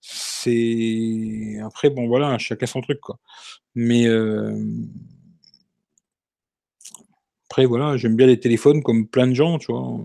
C'est 0.00 1.58
après, 1.64 1.90
bon, 1.90 2.08
voilà, 2.08 2.38
chacun 2.38 2.66
son 2.66 2.80
truc, 2.80 3.00
quoi. 3.00 3.18
Mais 3.74 4.06
euh, 4.06 4.54
après, 7.50 7.66
voilà, 7.66 7.96
j'aime 7.96 8.16
bien 8.16 8.26
les 8.26 8.40
téléphones 8.40 8.82
comme 8.82 9.06
plein 9.06 9.26
de 9.26 9.34
gens, 9.34 9.58
tu 9.58 9.72
vois. 9.72 9.98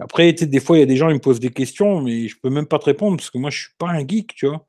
Après, 0.00 0.32
des 0.32 0.60
fois, 0.60 0.76
il 0.76 0.80
y 0.80 0.82
a 0.82 0.86
des 0.86 0.96
gens 0.96 1.08
qui 1.08 1.14
me 1.14 1.20
posent 1.20 1.40
des 1.40 1.50
questions, 1.50 2.00
mais 2.02 2.28
je 2.28 2.36
peux 2.42 2.50
même 2.50 2.66
pas 2.66 2.78
te 2.78 2.86
répondre 2.86 3.16
parce 3.16 3.30
que 3.30 3.38
moi, 3.38 3.50
je 3.50 3.60
suis 3.60 3.70
pas 3.78 3.88
un 3.90 4.06
geek, 4.06 4.34
tu 4.34 4.46
vois. 4.48 4.66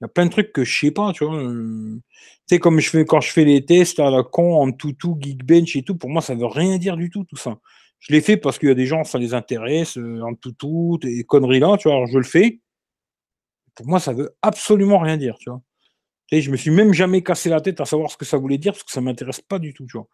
Il 0.00 0.04
y 0.04 0.06
a 0.06 0.08
plein 0.08 0.26
de 0.26 0.30
trucs 0.30 0.52
que 0.52 0.64
je 0.64 0.78
sais 0.80 0.90
pas, 0.90 1.12
tu 1.12 1.24
vois. 1.24 1.40
Tu 1.42 2.02
sais, 2.46 2.58
comme 2.60 2.80
je 2.80 2.90
fais 2.90 3.04
quand 3.06 3.20
je 3.22 3.30
fais 3.32 3.44
les 3.44 3.64
tests 3.64 3.98
à 4.00 4.10
la 4.10 4.22
con, 4.22 4.56
en 4.62 4.72
toutou, 4.72 5.16
Geekbench 5.20 5.76
et 5.76 5.82
tout, 5.82 5.96
pour 5.96 6.10
moi, 6.10 6.20
ça 6.22 6.34
veut 6.34 6.46
rien 6.46 6.78
dire 6.78 6.96
du 6.96 7.10
tout, 7.10 7.24
tout 7.24 7.36
ça. 7.36 7.58
Je 8.00 8.12
l'ai 8.12 8.20
fait 8.20 8.36
parce 8.36 8.58
qu'il 8.58 8.68
y 8.68 8.72
a 8.72 8.74
des 8.74 8.86
gens, 8.86 9.04
ça 9.04 9.18
les 9.18 9.32
intéresse, 9.34 9.96
euh, 9.98 10.20
en 10.22 10.34
toutou, 10.34 10.98
et 11.04 11.24
conneries 11.24 11.60
là, 11.60 11.76
tu 11.78 11.88
vois. 11.88 11.96
Alors, 11.96 12.06
je 12.08 12.18
le 12.18 12.24
fais. 12.24 12.60
Pour 13.74 13.86
moi, 13.86 14.00
ça 14.00 14.12
veut 14.12 14.36
absolument 14.42 14.98
rien 14.98 15.16
dire, 15.16 15.36
tu 15.38 15.50
vois. 15.50 15.62
Et 16.32 16.40
je 16.40 16.50
me 16.50 16.56
suis 16.56 16.70
même 16.70 16.92
jamais 16.92 17.22
cassé 17.22 17.48
la 17.48 17.60
tête 17.60 17.80
à 17.80 17.84
savoir 17.84 18.10
ce 18.10 18.16
que 18.16 18.24
ça 18.24 18.36
voulait 18.36 18.58
dire 18.58 18.72
parce 18.72 18.84
que 18.84 18.90
ça 18.90 19.00
m'intéresse 19.00 19.40
pas 19.40 19.58
du 19.58 19.72
tout, 19.74 19.86
tu 19.86 19.96
vois. 19.96 20.08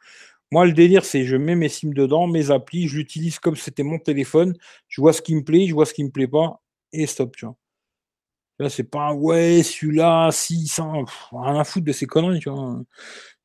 Moi, 0.50 0.66
le 0.66 0.72
délire, 0.72 1.04
c'est 1.04 1.24
je 1.24 1.36
mets 1.36 1.56
mes 1.56 1.70
sims 1.70 1.94
dedans, 1.94 2.26
mes 2.26 2.50
applis, 2.50 2.88
je 2.88 2.96
l'utilise 2.98 3.38
comme 3.38 3.56
c'était 3.56 3.82
mon 3.82 3.98
téléphone, 3.98 4.54
je 4.88 5.00
vois 5.00 5.14
ce 5.14 5.22
qui 5.22 5.34
me 5.34 5.42
plaît, 5.44 5.66
je 5.66 5.74
vois 5.74 5.86
ce 5.86 5.94
qui 5.94 6.04
me 6.04 6.10
plaît 6.10 6.28
pas, 6.28 6.60
et 6.92 7.06
stop, 7.06 7.34
tu 7.36 7.46
vois. 7.46 7.56
Là, 8.58 8.68
c'est 8.68 8.84
pas 8.84 9.12
ouais, 9.14 9.62
celui-là, 9.62 10.30
si, 10.30 10.66
ça, 10.66 10.84
rien 11.32 11.58
à 11.58 11.64
foutre 11.64 11.86
de 11.86 11.92
ces 11.92 12.06
conneries, 12.06 12.40
tu 12.40 12.50
vois. 12.50 12.82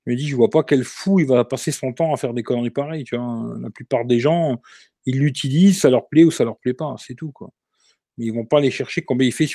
Je 0.05 0.11
me 0.11 0.17
dis, 0.17 0.27
je 0.27 0.35
vois 0.35 0.49
pas 0.49 0.63
quel 0.63 0.83
fou 0.83 1.19
il 1.19 1.27
va 1.27 1.45
passer 1.45 1.71
son 1.71 1.93
temps 1.93 2.13
à 2.13 2.17
faire 2.17 2.33
des 2.33 2.43
conneries 2.43 2.71
pareilles, 2.71 3.03
tu 3.03 3.15
vois. 3.17 3.55
La 3.61 3.69
plupart 3.69 4.05
des 4.05 4.19
gens, 4.19 4.61
ils 5.05 5.17
l'utilisent, 5.19 5.79
ça 5.79 5.89
leur 5.89 6.07
plaît 6.09 6.23
ou 6.25 6.31
ça 6.31 6.43
leur 6.43 6.57
plaît 6.57 6.73
pas, 6.73 6.95
c'est 6.99 7.15
tout, 7.15 7.31
quoi. 7.31 7.51
Mais 8.17 8.25
ils 8.25 8.33
vont 8.33 8.45
pas 8.45 8.57
aller 8.57 8.71
chercher 8.71 9.03
combien 9.03 9.27
il 9.27 9.31
fait 9.33 9.45
sur 9.45 9.45